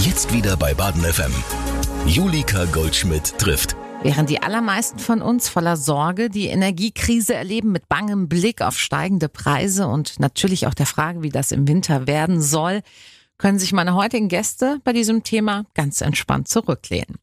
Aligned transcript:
Jetzt 0.00 0.32
wieder 0.32 0.56
bei 0.56 0.74
Baden 0.74 1.02
FM. 1.02 1.32
Julika 2.06 2.66
Goldschmidt 2.66 3.36
trifft. 3.36 3.74
Während 4.04 4.30
die 4.30 4.40
allermeisten 4.40 5.00
von 5.00 5.20
uns 5.20 5.48
voller 5.48 5.76
Sorge 5.76 6.30
die 6.30 6.46
Energiekrise 6.46 7.34
erleben 7.34 7.72
mit 7.72 7.88
bangem 7.88 8.28
Blick 8.28 8.62
auf 8.62 8.78
steigende 8.78 9.28
Preise 9.28 9.88
und 9.88 10.20
natürlich 10.20 10.68
auch 10.68 10.74
der 10.74 10.86
Frage, 10.86 11.22
wie 11.22 11.30
das 11.30 11.50
im 11.50 11.66
Winter 11.66 12.06
werden 12.06 12.40
soll, 12.40 12.82
können 13.38 13.58
sich 13.58 13.72
meine 13.72 13.96
heutigen 13.96 14.28
Gäste 14.28 14.78
bei 14.84 14.92
diesem 14.92 15.24
Thema 15.24 15.64
ganz 15.74 16.00
entspannt 16.00 16.46
zurücklehnen. 16.46 17.16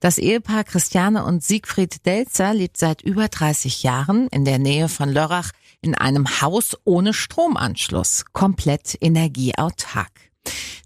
Das 0.00 0.16
Ehepaar 0.16 0.64
Christiane 0.64 1.26
und 1.26 1.44
Siegfried 1.44 2.06
Delzer 2.06 2.54
lebt 2.54 2.78
seit 2.78 3.02
über 3.02 3.28
30 3.28 3.82
Jahren 3.82 4.28
in 4.28 4.46
der 4.46 4.58
Nähe 4.58 4.88
von 4.88 5.10
Lörrach 5.10 5.50
in 5.82 5.94
einem 5.94 6.40
Haus 6.40 6.74
ohne 6.84 7.12
Stromanschluss, 7.12 8.24
komplett 8.32 8.96
energieautark. 9.02 10.33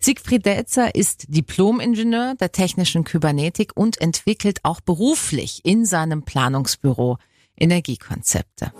Siegfried 0.01 0.47
Delzer 0.47 0.95
ist 0.95 1.27
Diplomingenieur 1.29 2.35
der 2.35 2.51
technischen 2.51 3.05
Kybernetik 3.05 3.73
und 3.75 4.01
entwickelt 4.01 4.61
auch 4.63 4.81
beruflich 4.81 5.61
in 5.65 5.85
seinem 5.85 6.23
Planungsbüro 6.23 7.19
Energiekonzepte. 7.59 8.73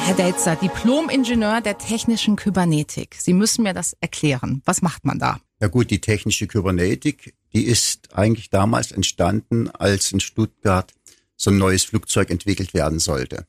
Herr 0.00 0.14
Delzer, 0.14 0.56
Diplom-Ingenieur 0.56 1.60
der 1.60 1.76
technischen 1.78 2.36
Kybernetik. 2.36 3.14
Sie 3.20 3.34
müssen 3.34 3.62
mir 3.62 3.74
das 3.74 3.94
erklären. 4.00 4.62
Was 4.64 4.80
macht 4.82 5.04
man 5.04 5.18
da? 5.18 5.38
Ja 5.60 5.68
gut, 5.68 5.90
die 5.90 6.00
technische 6.00 6.46
Kybernetik, 6.46 7.34
die 7.52 7.64
ist 7.64 8.14
eigentlich 8.14 8.48
damals 8.48 8.90
entstanden, 8.90 9.68
als 9.68 10.10
in 10.10 10.20
Stuttgart 10.20 10.94
so 11.36 11.50
ein 11.50 11.58
neues 11.58 11.84
Flugzeug 11.84 12.30
entwickelt 12.30 12.74
werden 12.74 12.98
sollte. 12.98 13.46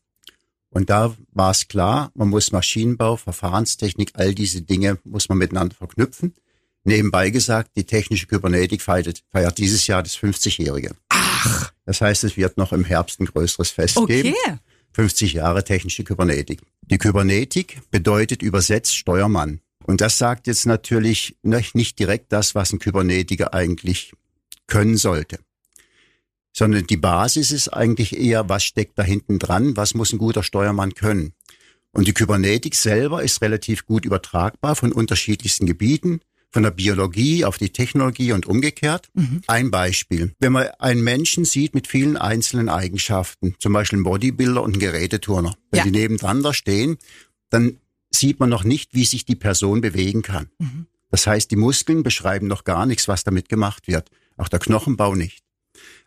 Und 0.70 0.90
da 0.90 1.16
war 1.32 1.52
es 1.52 1.68
klar, 1.68 2.12
man 2.14 2.30
muss 2.30 2.52
Maschinenbau, 2.52 3.18
Verfahrenstechnik, 3.18 4.12
all 4.14 4.36
diese 4.36 4.62
Dinge 4.62 5.00
muss 5.04 5.30
man 5.30 5.38
miteinander 5.40 5.76
verknüpfen. 5.76 6.34
Nebenbei 6.84 7.30
gesagt, 7.30 7.72
die 7.76 7.84
technische 7.84 8.28
Kybernetik 8.28 8.82
feiert, 8.82 9.24
feiert 9.32 9.58
dieses 9.58 9.88
Jahr 9.88 10.04
das 10.04 10.18
50-Jährige. 10.18 10.96
Ach. 11.10 11.74
Das 11.86 12.02
heißt, 12.02 12.24
es 12.24 12.38
wird 12.38 12.58
noch 12.58 12.72
im 12.72 12.86
Herbst 12.86 13.20
ein 13.20 13.26
größeres 13.26 13.72
Fest 13.72 13.98
okay. 13.98 14.24
geben. 14.24 14.36
50 14.94 15.34
Jahre 15.34 15.64
technische 15.64 16.04
Kybernetik. 16.04 16.62
Die 16.82 16.98
Kybernetik 16.98 17.80
bedeutet 17.92 18.42
übersetzt 18.42 18.96
Steuermann. 18.96 19.62
Und 19.86 20.02
das 20.02 20.18
sagt 20.18 20.48
jetzt 20.48 20.66
natürlich 20.66 21.38
nicht 21.42 22.00
direkt 22.00 22.32
das, 22.32 22.56
was 22.56 22.72
ein 22.74 22.80
Kybernetiker 22.80 23.54
eigentlich 23.54 24.14
können 24.68 24.98
sollte. 24.98 25.40
Sondern 26.60 26.86
die 26.86 26.98
Basis 26.98 27.52
ist 27.52 27.70
eigentlich 27.70 28.20
eher, 28.20 28.50
was 28.50 28.66
steckt 28.66 29.00
da 29.00 29.04
hinten 29.04 29.40
dran, 29.40 29.78
was 29.78 29.94
muss 29.94 30.12
ein 30.12 30.20
guter 30.20 30.44
Steuermann 30.44 30.94
können. 30.94 31.32
Und 31.94 32.06
die 32.06 32.12
Kybernetik 32.12 32.76
selber 32.76 33.24
ist 33.24 33.42
relativ 33.42 33.86
gut 33.86 34.04
übertragbar 34.04 34.76
von 34.76 34.92
unterschiedlichsten 34.92 35.66
Gebieten, 35.66 36.20
von 36.52 36.64
der 36.64 36.72
Biologie 36.72 37.46
auf 37.46 37.58
die 37.58 37.70
Technologie 37.70 38.34
und 38.34 38.46
umgekehrt. 38.46 39.08
Mhm. 39.14 39.40
Ein 39.48 39.72
Beispiel. 39.72 40.36
Wenn 40.40 40.52
man 40.52 40.68
einen 40.80 41.02
Menschen 41.02 41.46
sieht 41.46 41.76
mit 41.76 41.88
vielen 41.88 42.18
einzelnen 42.18 42.68
Eigenschaften, 42.68 43.56
zum 43.60 43.72
Beispiel 43.72 43.96
einen 43.96 44.04
Bodybuilder 44.04 44.62
und 44.62 44.74
einen 44.74 44.82
Geräteturner, 44.82 45.56
wenn 45.72 45.78
ja. 45.78 45.84
die 45.86 45.92
nebeneinander 45.92 46.54
stehen, 46.54 46.98
dann 47.50 47.78
sieht 48.12 48.42
man 48.42 48.50
noch 48.50 48.66
nicht, 48.66 48.94
wie 48.94 49.06
sich 49.06 49.24
die 49.24 49.38
Person 49.38 49.80
bewegen 49.80 50.24
kann. 50.24 50.50
Mhm. 50.58 50.88
Das 51.10 51.26
heißt, 51.26 51.52
die 51.52 51.56
Muskeln 51.56 52.04
beschreiben 52.04 52.48
noch 52.48 52.66
gar 52.66 52.86
nichts, 52.86 53.08
was 53.08 53.24
damit 53.24 53.48
gemacht 53.48 53.88
wird. 53.88 54.10
Auch 54.36 54.50
der 54.50 54.60
Knochenbau 54.60 55.16
nicht. 55.16 55.46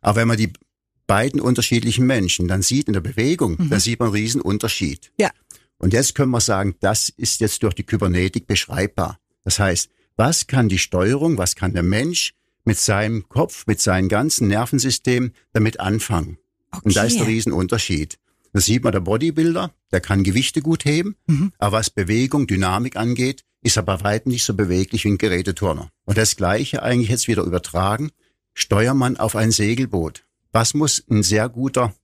Aber 0.03 0.21
wenn 0.21 0.29
man 0.29 0.37
die 0.37 0.53
beiden 1.07 1.41
unterschiedlichen 1.41 2.07
Menschen 2.07 2.49
dann 2.49 2.63
sieht 2.63 2.87
in 2.87 2.93
der 2.93 3.01
Bewegung, 3.01 3.57
mhm. 3.59 3.71
dann 3.71 3.81
sieht 3.81 3.99
man 3.99 4.09
einen 4.09 4.17
riesen 4.17 4.41
Unterschied. 4.41 5.13
Ja. 5.19 5.31
Und 5.79 5.93
jetzt 5.93 6.15
können 6.15 6.31
wir 6.31 6.41
sagen, 6.41 6.77
das 6.81 7.09
ist 7.09 7.41
jetzt 7.41 7.63
durch 7.63 7.75
die 7.75 7.85
Kybernetik 7.85 8.47
beschreibbar. 8.47 9.19
Das 9.45 9.59
heißt, 9.59 9.91
was 10.17 10.47
kann 10.47 10.69
die 10.69 10.79
Steuerung, 10.79 11.39
was 11.39 11.57
kann 11.57 11.73
der 11.73 11.83
Mensch 11.83 12.35
mit 12.65 12.79
seinem 12.79 13.29
Kopf, 13.29 13.67
mit 13.67 13.81
seinem 13.81 14.09
ganzen 14.09 14.49
Nervensystem 14.49 15.33
damit 15.53 15.81
anfangen? 15.81 16.39
Okay. 16.71 16.83
Und 16.85 16.97
da 16.97 17.05
ist 17.05 17.19
der 17.19 17.27
Riesenunterschied. 17.27 18.19
Das 18.53 18.67
sieht 18.67 18.85
man 18.85 18.93
der 18.93 19.01
Bodybuilder, 19.01 19.73
der 19.91 20.01
kann 20.01 20.23
Gewichte 20.23 20.61
gut 20.61 20.85
heben, 20.85 21.17
mhm. 21.27 21.53
aber 21.59 21.79
was 21.79 21.91
Bewegung, 21.91 22.47
Dynamik 22.47 22.97
angeht, 22.97 23.45
ist 23.63 23.77
er 23.77 23.83
bei 23.83 24.03
weitem 24.03 24.33
nicht 24.33 24.45
so 24.45 24.55
beweglich 24.55 25.05
wie 25.05 25.11
ein 25.11 25.19
Geräteturner. 25.19 25.91
Und 26.05 26.19
das 26.19 26.37
Gleiche 26.37 26.83
eigentlich 26.83 27.11
jetzt 27.11 27.29
wieder 27.29 27.45
übertragen. 27.45 28.11
Steuermann 28.55 29.17
auf 29.17 29.37
ein 29.37 29.51
Segelboot. 29.51 30.25
Was 30.53 30.75
muss 30.75 31.03
ein 31.11 31.23
sehr 31.23 31.49
guter 31.49 31.95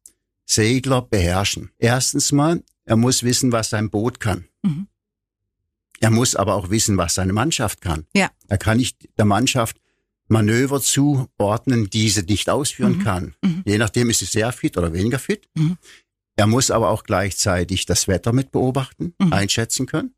Segler 0.44 1.03
beherrschen? 1.03 1.70
Erstens 1.78 2.32
mal, 2.32 2.62
er 2.84 2.97
muss 2.97 3.22
wissen, 3.22 3.53
was 3.53 3.70
sein 3.70 3.91
Boot 3.91 4.20
kann. 4.20 4.47
Mhm. 4.62 4.88
Er 6.00 6.10
muss 6.10 6.36
aber 6.36 6.54
auch 6.54 6.70
wissen, 6.70 6.97
was 6.97 7.14
seine 7.14 7.32
Mannschaft 7.32 7.81
kann. 7.81 8.06
Ja. 8.14 8.31
Er 8.48 8.59
kann 8.59 8.78
nicht 8.78 9.09
der 9.19 9.25
Mannschaft 9.25 9.81
Manöver 10.28 10.81
zuordnen, 10.81 11.91
die 11.91 12.10
sie 12.10 12.22
nicht 12.22 12.50
ausführen 12.50 12.98
mhm. 12.98 13.04
kann. 13.04 13.34
Mhm. 13.42 13.62
Je 13.66 13.78
nachdem 13.78 14.10
ist 14.10 14.19
sie 14.20 14.26
sehr 14.26 14.53
fit 14.53 14.76
oder 14.76 14.92
weniger 14.92 15.19
fit. 15.19 15.48
Mhm. 15.54 15.78
Er 16.36 16.47
muss 16.47 16.70
aber 16.70 16.91
auch 16.91 17.03
gleichzeitig 17.03 17.86
das 17.86 18.06
Wetter 18.06 18.32
mit 18.32 18.53
beobachten, 18.53 19.15
mhm. 19.19 19.32
einschätzen 19.32 19.86
können. 19.86 20.15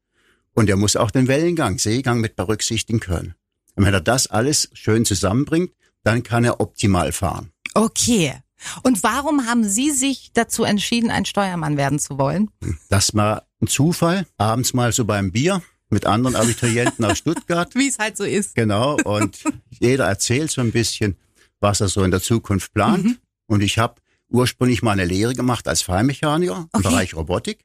Und 0.52 0.68
er 0.68 0.76
muss 0.76 0.96
auch 0.96 1.10
den 1.10 1.28
Wellengang, 1.28 1.78
Seegang 1.78 2.20
mit 2.20 2.36
berücksichtigen 2.36 3.00
können. 3.00 3.34
Und 3.76 3.86
wenn 3.86 3.94
er 3.94 4.00
das 4.00 4.26
alles 4.26 4.68
schön 4.74 5.04
zusammenbringt, 5.04 5.72
dann 6.02 6.22
kann 6.22 6.44
er 6.44 6.60
optimal 6.60 7.12
fahren. 7.12 7.52
Okay. 7.74 8.34
Und 8.82 9.02
warum 9.02 9.46
haben 9.46 9.64
Sie 9.64 9.90
sich 9.90 10.32
dazu 10.34 10.64
entschieden, 10.64 11.10
ein 11.10 11.24
Steuermann 11.24 11.76
werden 11.76 11.98
zu 11.98 12.18
wollen? 12.18 12.50
Das 12.88 13.14
war 13.14 13.46
ein 13.62 13.68
Zufall. 13.68 14.26
Abends 14.36 14.74
mal 14.74 14.92
so 14.92 15.04
beim 15.04 15.32
Bier 15.32 15.62
mit 15.88 16.06
anderen 16.06 16.36
Abiturienten 16.36 17.04
aus 17.04 17.18
Stuttgart. 17.18 17.74
Wie 17.74 17.88
es 17.88 17.98
halt 17.98 18.16
so 18.16 18.24
ist. 18.24 18.54
Genau. 18.54 18.96
Und 18.96 19.42
jeder 19.70 20.06
erzählt 20.06 20.50
so 20.50 20.60
ein 20.60 20.72
bisschen, 20.72 21.16
was 21.58 21.80
er 21.80 21.88
so 21.88 22.04
in 22.04 22.10
der 22.10 22.22
Zukunft 22.22 22.72
plant. 22.72 23.04
Mhm. 23.04 23.18
Und 23.46 23.62
ich 23.62 23.78
habe 23.78 23.96
ursprünglich 24.28 24.82
mal 24.82 24.92
eine 24.92 25.04
Lehre 25.04 25.34
gemacht 25.34 25.66
als 25.66 25.82
Fallmechaniker 25.82 26.60
okay. 26.60 26.68
im 26.74 26.82
Bereich 26.82 27.14
Robotik. 27.14 27.64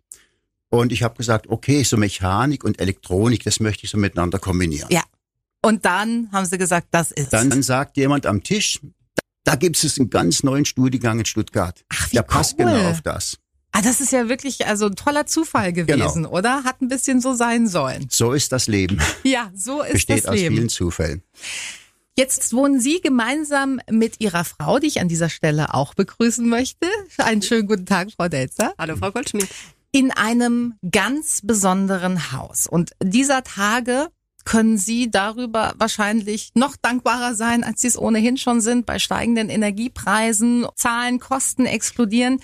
Und 0.69 0.91
ich 0.91 1.03
habe 1.03 1.15
gesagt, 1.15 1.47
okay, 1.47 1.83
so 1.83 1.95
Mechanik 1.95 2.63
und 2.63 2.81
Elektronik, 2.81 3.43
das 3.43 3.59
möchte 3.59 3.85
ich 3.85 3.91
so 3.91 3.97
miteinander 3.97 4.39
kombinieren. 4.39 4.89
Ja. 4.89 5.03
Und 5.65 5.83
dann 5.83 6.29
haben 6.31 6.45
sie 6.45 6.59
gesagt, 6.59 6.89
das 6.91 7.11
ist. 7.11 7.33
Dann 7.33 7.63
sagt 7.63 7.97
jemand 7.97 8.27
am 8.27 8.43
Tisch, 8.43 8.79
da 9.45 9.55
gibt 9.55 9.83
es 9.83 9.97
einen 9.97 10.11
ganz 10.11 10.43
neuen 10.43 10.63
Studiengang 10.63 11.17
in 11.17 11.25
Stuttgart. 11.25 11.83
Ach, 11.89 12.11
wie 12.11 12.17
Der 12.17 12.21
passt 12.21 12.53
cool. 12.59 12.65
genau 12.65 12.91
auf 12.91 13.01
das. 13.01 13.39
Ah, 13.71 13.81
das 13.81 13.99
ist 13.99 14.11
ja 14.11 14.29
wirklich 14.29 14.67
also 14.67 14.85
ein 14.85 14.95
toller 14.95 15.25
Zufall 15.25 15.73
gewesen, 15.73 16.23
genau. 16.23 16.29
oder? 16.29 16.63
Hat 16.65 16.81
ein 16.81 16.87
bisschen 16.87 17.19
so 17.19 17.33
sein 17.33 17.67
sollen. 17.67 18.05
So 18.11 18.33
ist 18.33 18.51
das 18.51 18.67
Leben. 18.67 19.01
Ja, 19.23 19.49
so 19.55 19.81
ist 19.81 19.93
Besteht 19.93 20.25
das 20.25 20.35
Leben. 20.35 20.53
aus 20.53 20.57
vielen 20.57 20.69
Zufällen. 20.69 21.23
Jetzt 22.15 22.53
wohnen 22.53 22.79
Sie 22.79 23.01
gemeinsam 23.01 23.81
mit 23.89 24.21
Ihrer 24.21 24.45
Frau, 24.45 24.77
die 24.77 24.85
ich 24.85 25.01
an 25.01 25.07
dieser 25.07 25.29
Stelle 25.29 25.73
auch 25.73 25.95
begrüßen 25.95 26.47
möchte. 26.47 26.87
Einen 27.17 27.41
schönen 27.41 27.67
guten 27.67 27.87
Tag, 27.87 28.11
Frau 28.15 28.29
Delzer. 28.29 28.75
Hallo, 28.77 28.97
Frau 28.97 29.11
Goldschmidt. 29.11 29.49
In 29.91 30.11
einem 30.11 30.75
ganz 30.91 31.41
besonderen 31.43 32.31
Haus. 32.31 32.67
Und 32.67 32.91
dieser 33.01 33.43
Tage 33.43 34.09
können 34.45 34.77
Sie 34.77 35.09
darüber 35.09 35.73
wahrscheinlich 35.77 36.51
noch 36.53 36.75
dankbarer 36.77 37.35
sein, 37.35 37.63
als 37.63 37.81
Sie 37.81 37.87
es 37.87 37.97
ohnehin 37.97 38.37
schon 38.37 38.61
sind, 38.61 38.85
bei 38.85 38.99
steigenden 38.99 39.49
Energiepreisen, 39.49 40.67
Zahlen, 40.75 41.19
Kosten 41.19 41.65
explodieren. 41.65 42.39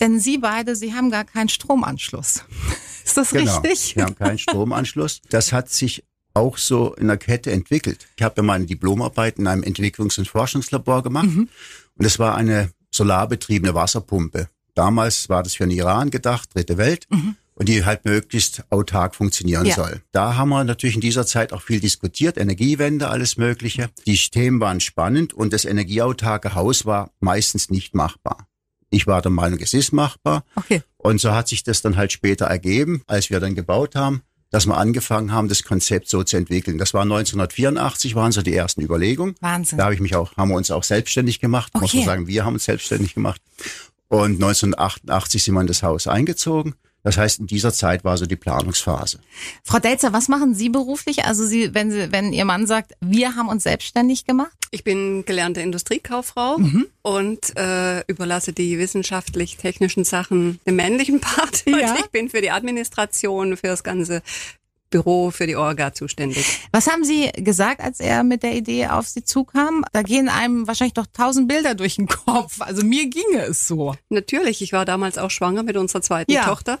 Denn 0.00 0.18
Sie 0.18 0.38
beide, 0.38 0.76
Sie 0.76 0.94
haben 0.94 1.10
gar 1.10 1.24
keinen 1.24 1.48
Stromanschluss. 1.48 2.44
Ist 3.04 3.16
das 3.16 3.30
genau, 3.30 3.58
richtig? 3.58 3.96
Wir 3.96 4.04
haben 4.04 4.14
keinen 4.14 4.38
Stromanschluss. 4.38 5.20
Das 5.28 5.52
hat 5.52 5.68
sich 5.68 6.04
auch 6.32 6.56
so 6.56 6.94
in 6.94 7.08
der 7.08 7.16
Kette 7.16 7.50
entwickelt. 7.50 8.06
Ich 8.16 8.22
habe 8.22 8.36
ja 8.38 8.42
meine 8.42 8.66
Diplomarbeit 8.66 9.38
in 9.38 9.46
einem 9.46 9.62
Entwicklungs- 9.62 10.18
und 10.18 10.28
Forschungslabor 10.28 11.02
gemacht 11.02 11.26
mhm. 11.26 11.48
und 11.96 12.04
es 12.04 12.18
war 12.20 12.36
eine 12.36 12.70
solarbetriebene 12.92 13.74
Wasserpumpe. 13.74 14.48
Damals 14.74 15.28
war 15.28 15.42
das 15.42 15.54
für 15.54 15.64
den 15.64 15.76
Iran 15.76 16.10
gedacht, 16.10 16.54
dritte 16.54 16.78
Welt. 16.78 17.06
Mhm. 17.10 17.36
Und 17.60 17.68
die 17.68 17.84
halt 17.84 18.06
möglichst 18.06 18.64
autark 18.70 19.14
funktionieren 19.14 19.66
ja. 19.66 19.74
soll. 19.74 20.00
Da 20.12 20.36
haben 20.36 20.48
wir 20.48 20.64
natürlich 20.64 20.94
in 20.94 21.02
dieser 21.02 21.26
Zeit 21.26 21.52
auch 21.52 21.60
viel 21.60 21.78
diskutiert, 21.78 22.38
Energiewende, 22.38 23.08
alles 23.08 23.36
Mögliche. 23.36 23.90
Die 24.06 24.16
Themen 24.16 24.60
waren 24.60 24.80
spannend 24.80 25.34
und 25.34 25.52
das 25.52 25.66
energieautarke 25.66 26.54
Haus 26.54 26.86
war 26.86 27.10
meistens 27.20 27.68
nicht 27.68 27.94
machbar. 27.94 28.48
Ich 28.88 29.06
war 29.06 29.20
der 29.20 29.30
Meinung, 29.30 29.58
es 29.60 29.74
ist 29.74 29.92
machbar. 29.92 30.42
Okay. 30.56 30.82
Und 30.96 31.20
so 31.20 31.32
hat 31.34 31.48
sich 31.48 31.62
das 31.62 31.82
dann 31.82 31.98
halt 31.98 32.12
später 32.12 32.46
ergeben, 32.46 33.02
als 33.06 33.28
wir 33.28 33.40
dann 33.40 33.54
gebaut 33.54 33.94
haben, 33.94 34.22
dass 34.48 34.64
wir 34.64 34.78
angefangen 34.78 35.30
haben, 35.30 35.48
das 35.48 35.62
Konzept 35.62 36.08
so 36.08 36.24
zu 36.24 36.38
entwickeln. 36.38 36.78
Das 36.78 36.94
war 36.94 37.02
1984, 37.02 38.14
waren 38.14 38.32
so 38.32 38.40
die 38.40 38.54
ersten 38.54 38.80
Überlegungen. 38.80 39.34
Wahnsinn. 39.42 39.76
Da 39.76 39.84
habe 39.84 39.94
ich 39.94 40.00
mich 40.00 40.16
auch, 40.16 40.34
haben 40.38 40.48
wir 40.48 40.56
uns 40.56 40.70
auch 40.70 40.82
selbstständig 40.82 41.40
gemacht. 41.40 41.72
Okay. 41.74 41.82
Muss 41.82 41.92
man 41.92 42.04
sagen, 42.04 42.26
wir 42.26 42.46
haben 42.46 42.54
uns 42.54 42.64
selbstständig 42.64 43.12
gemacht. 43.12 43.42
Und 44.08 44.42
1988 44.42 45.44
sind 45.44 45.52
wir 45.52 45.60
in 45.60 45.66
das 45.66 45.82
Haus 45.82 46.06
eingezogen. 46.06 46.74
Das 47.02 47.16
heißt, 47.16 47.40
in 47.40 47.46
dieser 47.46 47.72
Zeit 47.72 48.04
war 48.04 48.16
so 48.16 48.26
die 48.26 48.36
Planungsphase. 48.36 49.20
Frau 49.64 49.78
Delzer, 49.78 50.12
was 50.12 50.28
machen 50.28 50.54
Sie 50.54 50.68
beruflich? 50.68 51.24
Also 51.24 51.46
Sie, 51.46 51.74
wenn 51.74 51.90
Sie, 51.90 52.12
wenn 52.12 52.32
Ihr 52.32 52.44
Mann 52.44 52.66
sagt, 52.66 52.92
wir 53.00 53.36
haben 53.36 53.48
uns 53.48 53.62
selbstständig 53.62 54.26
gemacht? 54.26 54.52
Ich 54.70 54.84
bin 54.84 55.24
gelernte 55.24 55.60
Industriekauffrau 55.60 56.58
mhm. 56.58 56.86
und 57.02 57.56
äh, 57.56 58.00
überlasse 58.06 58.52
die 58.52 58.78
wissenschaftlich-technischen 58.78 60.04
Sachen 60.04 60.60
dem 60.66 60.76
männlichen 60.76 61.20
Part. 61.20 61.64
Ja. 61.66 61.92
Und 61.92 62.00
ich 62.00 62.10
bin 62.10 62.28
für 62.28 62.40
die 62.40 62.50
Administration, 62.50 63.56
für 63.56 63.66
das 63.66 63.82
ganze 63.82 64.22
Büro 64.90 65.30
für 65.30 65.46
die 65.46 65.56
Orga 65.56 65.92
zuständig. 65.92 66.60
Was 66.72 66.88
haben 66.88 67.04
Sie 67.04 67.30
gesagt, 67.36 67.80
als 67.80 68.00
er 68.00 68.24
mit 68.24 68.42
der 68.42 68.54
Idee 68.54 68.88
auf 68.88 69.08
Sie 69.08 69.24
zukam? 69.24 69.84
Da 69.92 70.02
gehen 70.02 70.28
einem 70.28 70.66
wahrscheinlich 70.66 70.94
doch 70.94 71.06
tausend 71.06 71.48
Bilder 71.48 71.74
durch 71.74 71.96
den 71.96 72.08
Kopf. 72.08 72.60
Also 72.60 72.84
mir 72.84 73.08
ginge 73.08 73.44
es 73.48 73.66
so. 73.66 73.94
Natürlich, 74.08 74.62
ich 74.62 74.72
war 74.72 74.84
damals 74.84 75.16
auch 75.16 75.30
schwanger 75.30 75.62
mit 75.62 75.76
unserer 75.76 76.02
zweiten 76.02 76.32
ja. 76.32 76.44
Tochter 76.44 76.78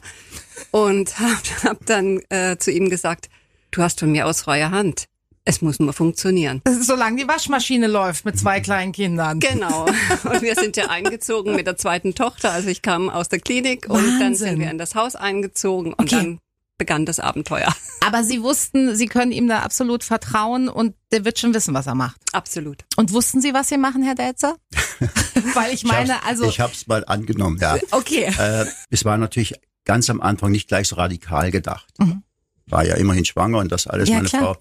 und 0.70 1.18
habe 1.18 1.64
hab 1.64 1.86
dann 1.86 2.20
äh, 2.28 2.58
zu 2.58 2.70
ihm 2.70 2.90
gesagt, 2.90 3.28
du 3.70 3.82
hast 3.82 4.00
von 4.00 4.10
mir 4.10 4.26
aus 4.26 4.42
freie 4.42 4.70
Hand. 4.70 5.06
Es 5.44 5.62
muss 5.62 5.80
nur 5.80 5.92
funktionieren. 5.92 6.60
Solange 6.80 7.22
die 7.22 7.28
Waschmaschine 7.28 7.86
läuft 7.86 8.26
mit 8.26 8.38
zwei 8.38 8.60
kleinen 8.60 8.92
Kindern. 8.92 9.40
Genau. 9.40 9.86
Und 10.24 10.42
wir 10.42 10.54
sind 10.54 10.76
ja 10.76 10.88
eingezogen 10.88 11.56
mit 11.56 11.66
der 11.66 11.76
zweiten 11.76 12.14
Tochter. 12.14 12.52
Also 12.52 12.68
ich 12.68 12.82
kam 12.82 13.08
aus 13.08 13.30
der 13.30 13.40
Klinik 13.40 13.88
Wahnsinn. 13.88 14.12
und 14.12 14.20
dann 14.20 14.34
sind 14.34 14.58
wir 14.60 14.70
in 14.70 14.78
das 14.78 14.94
Haus 14.94 15.16
eingezogen 15.16 15.94
und 15.94 16.12
okay. 16.12 16.16
dann 16.16 16.38
begann 16.80 17.06
das 17.06 17.20
Abenteuer. 17.20 17.72
Aber 18.00 18.24
Sie 18.24 18.42
wussten, 18.42 18.96
Sie 18.96 19.06
können 19.06 19.30
ihm 19.30 19.46
da 19.46 19.60
absolut 19.60 20.02
vertrauen 20.02 20.68
und 20.68 20.96
der 21.12 21.24
wird 21.24 21.38
schon 21.38 21.54
wissen, 21.54 21.74
was 21.74 21.86
er 21.86 21.94
macht. 21.94 22.20
Absolut. 22.32 22.84
Und 22.96 23.12
wussten 23.12 23.40
Sie, 23.40 23.54
was 23.54 23.68
Sie 23.68 23.78
machen, 23.78 24.02
Herr 24.02 24.16
Delzer? 24.16 24.56
Weil 25.54 25.72
ich 25.72 25.84
meine, 25.84 26.14
ich 26.14 26.26
also. 26.26 26.44
Ich 26.48 26.58
habe 26.58 26.72
es 26.72 26.88
mal 26.88 27.04
angenommen, 27.04 27.58
ja. 27.60 27.76
Okay. 27.92 28.32
Äh, 28.36 28.64
es 28.88 29.04
war 29.04 29.18
natürlich 29.18 29.54
ganz 29.84 30.10
am 30.10 30.20
Anfang 30.20 30.50
nicht 30.50 30.66
gleich 30.66 30.88
so 30.88 30.96
radikal 30.96 31.52
gedacht. 31.52 31.86
Mhm 31.98 32.24
war 32.70 32.84
ja 32.84 32.94
immerhin 32.94 33.24
schwanger 33.24 33.58
und 33.58 33.70
das 33.72 33.86
alles, 33.86 34.08
ja, 34.08 34.16
meine 34.16 34.28
klar. 34.28 34.42
Frau. 34.42 34.56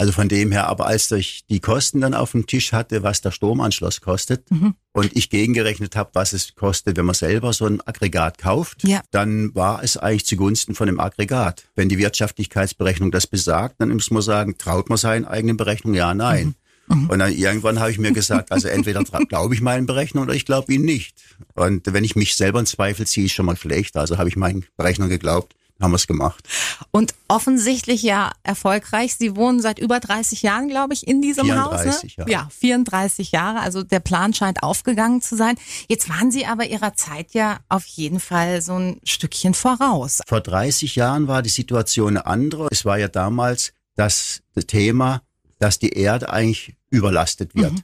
Also 0.00 0.12
von 0.12 0.30
dem 0.30 0.50
her, 0.50 0.66
aber 0.68 0.86
als 0.86 1.10
ich 1.10 1.44
die 1.50 1.60
Kosten 1.60 2.00
dann 2.00 2.14
auf 2.14 2.32
dem 2.32 2.46
Tisch 2.46 2.72
hatte, 2.72 3.02
was 3.02 3.20
der 3.20 3.32
Stromanschluss 3.32 4.00
kostet 4.00 4.50
mhm. 4.50 4.74
und 4.92 5.14
ich 5.14 5.28
gegengerechnet 5.28 5.94
habe, 5.94 6.08
was 6.14 6.32
es 6.32 6.54
kostet, 6.54 6.96
wenn 6.96 7.04
man 7.04 7.14
selber 7.14 7.52
so 7.52 7.66
ein 7.66 7.86
Aggregat 7.86 8.38
kauft, 8.38 8.82
ja. 8.88 9.02
dann 9.10 9.54
war 9.54 9.84
es 9.84 9.98
eigentlich 9.98 10.24
zugunsten 10.24 10.74
von 10.74 10.86
dem 10.86 11.00
Aggregat. 11.00 11.64
Wenn 11.74 11.90
die 11.90 11.98
Wirtschaftlichkeitsberechnung 11.98 13.10
das 13.10 13.26
besagt, 13.26 13.74
dann 13.78 13.90
muss 13.90 14.10
man 14.10 14.22
sagen, 14.22 14.56
traut 14.56 14.88
man 14.88 14.96
seinen 14.96 15.26
eigenen 15.26 15.58
Berechnungen? 15.58 15.98
Ja, 15.98 16.14
nein. 16.14 16.54
Mhm. 16.86 17.02
mhm. 17.02 17.10
Und 17.10 17.18
dann 17.18 17.32
irgendwann 17.34 17.78
habe 17.78 17.90
ich 17.90 17.98
mir 17.98 18.12
gesagt, 18.12 18.52
also 18.52 18.68
entweder 18.68 19.04
glaube 19.04 19.54
ich 19.54 19.60
meinen 19.60 19.84
Berechnungen 19.84 20.30
oder 20.30 20.34
ich 20.34 20.46
glaube 20.46 20.72
ihnen 20.72 20.86
nicht. 20.86 21.14
Und 21.52 21.92
wenn 21.92 22.04
ich 22.04 22.16
mich 22.16 22.36
selber 22.36 22.58
in 22.58 22.64
Zweifel 22.64 23.06
ziehe, 23.06 23.26
ist 23.26 23.32
schon 23.32 23.44
mal 23.44 23.56
schlecht. 23.56 23.98
Also 23.98 24.16
habe 24.16 24.30
ich 24.30 24.36
meinen 24.36 24.64
Berechnungen 24.78 25.10
geglaubt 25.10 25.54
haben 25.80 25.92
wir 25.92 25.96
es 25.96 26.06
gemacht. 26.06 26.46
Und 26.90 27.14
offensichtlich 27.28 28.02
ja 28.02 28.32
erfolgreich. 28.42 29.16
Sie 29.16 29.36
wohnen 29.36 29.60
seit 29.60 29.78
über 29.78 30.00
30 30.00 30.42
Jahren, 30.42 30.68
glaube 30.68 30.94
ich, 30.94 31.06
in 31.06 31.22
diesem 31.22 31.46
34, 31.46 31.92
Haus. 31.92 32.02
Ne? 32.02 32.10
Ja. 32.16 32.26
ja, 32.28 32.48
34 32.58 33.32
Jahre. 33.32 33.60
Also 33.60 33.82
der 33.82 34.00
Plan 34.00 34.34
scheint 34.34 34.62
aufgegangen 34.62 35.22
zu 35.22 35.36
sein. 35.36 35.56
Jetzt 35.88 36.08
waren 36.08 36.30
Sie 36.30 36.46
aber 36.46 36.66
Ihrer 36.66 36.94
Zeit 36.94 37.32
ja 37.32 37.60
auf 37.68 37.86
jeden 37.86 38.20
Fall 38.20 38.62
so 38.62 38.74
ein 38.74 39.00
Stückchen 39.04 39.54
voraus. 39.54 40.20
Vor 40.26 40.40
30 40.40 40.96
Jahren 40.96 41.28
war 41.28 41.42
die 41.42 41.50
Situation 41.50 42.16
eine 42.16 42.26
andere. 42.26 42.68
Es 42.70 42.84
war 42.84 42.98
ja 42.98 43.08
damals 43.08 43.72
das 43.96 44.42
Thema, 44.66 45.22
dass 45.58 45.78
die 45.78 45.90
Erde 45.90 46.30
eigentlich 46.30 46.74
überlastet 46.90 47.54
wird. 47.54 47.72
Mhm. 47.72 47.82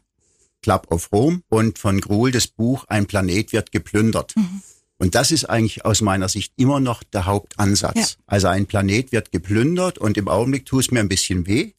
Club 0.62 0.88
of 0.90 1.12
Rome 1.12 1.42
und 1.48 1.78
von 1.78 2.00
Gruhl 2.00 2.32
das 2.32 2.48
Buch 2.48 2.84
Ein 2.88 3.06
Planet 3.06 3.52
wird 3.52 3.70
geplündert. 3.70 4.34
Mhm. 4.36 4.62
Und 4.98 5.14
das 5.14 5.30
ist 5.30 5.44
eigentlich 5.44 5.84
aus 5.84 6.00
meiner 6.00 6.28
Sicht 6.28 6.52
immer 6.56 6.80
noch 6.80 7.02
der 7.02 7.26
Hauptansatz. 7.26 7.94
Ja. 7.96 8.24
Also 8.26 8.48
ein 8.48 8.66
Planet 8.66 9.12
wird 9.12 9.30
geplündert 9.30 9.98
und 9.98 10.16
im 10.16 10.28
Augenblick 10.28 10.64
tut 10.64 10.84
es 10.84 10.90
mir 10.90 11.00
ein 11.00 11.08
bisschen 11.08 11.46
weh, 11.46 11.72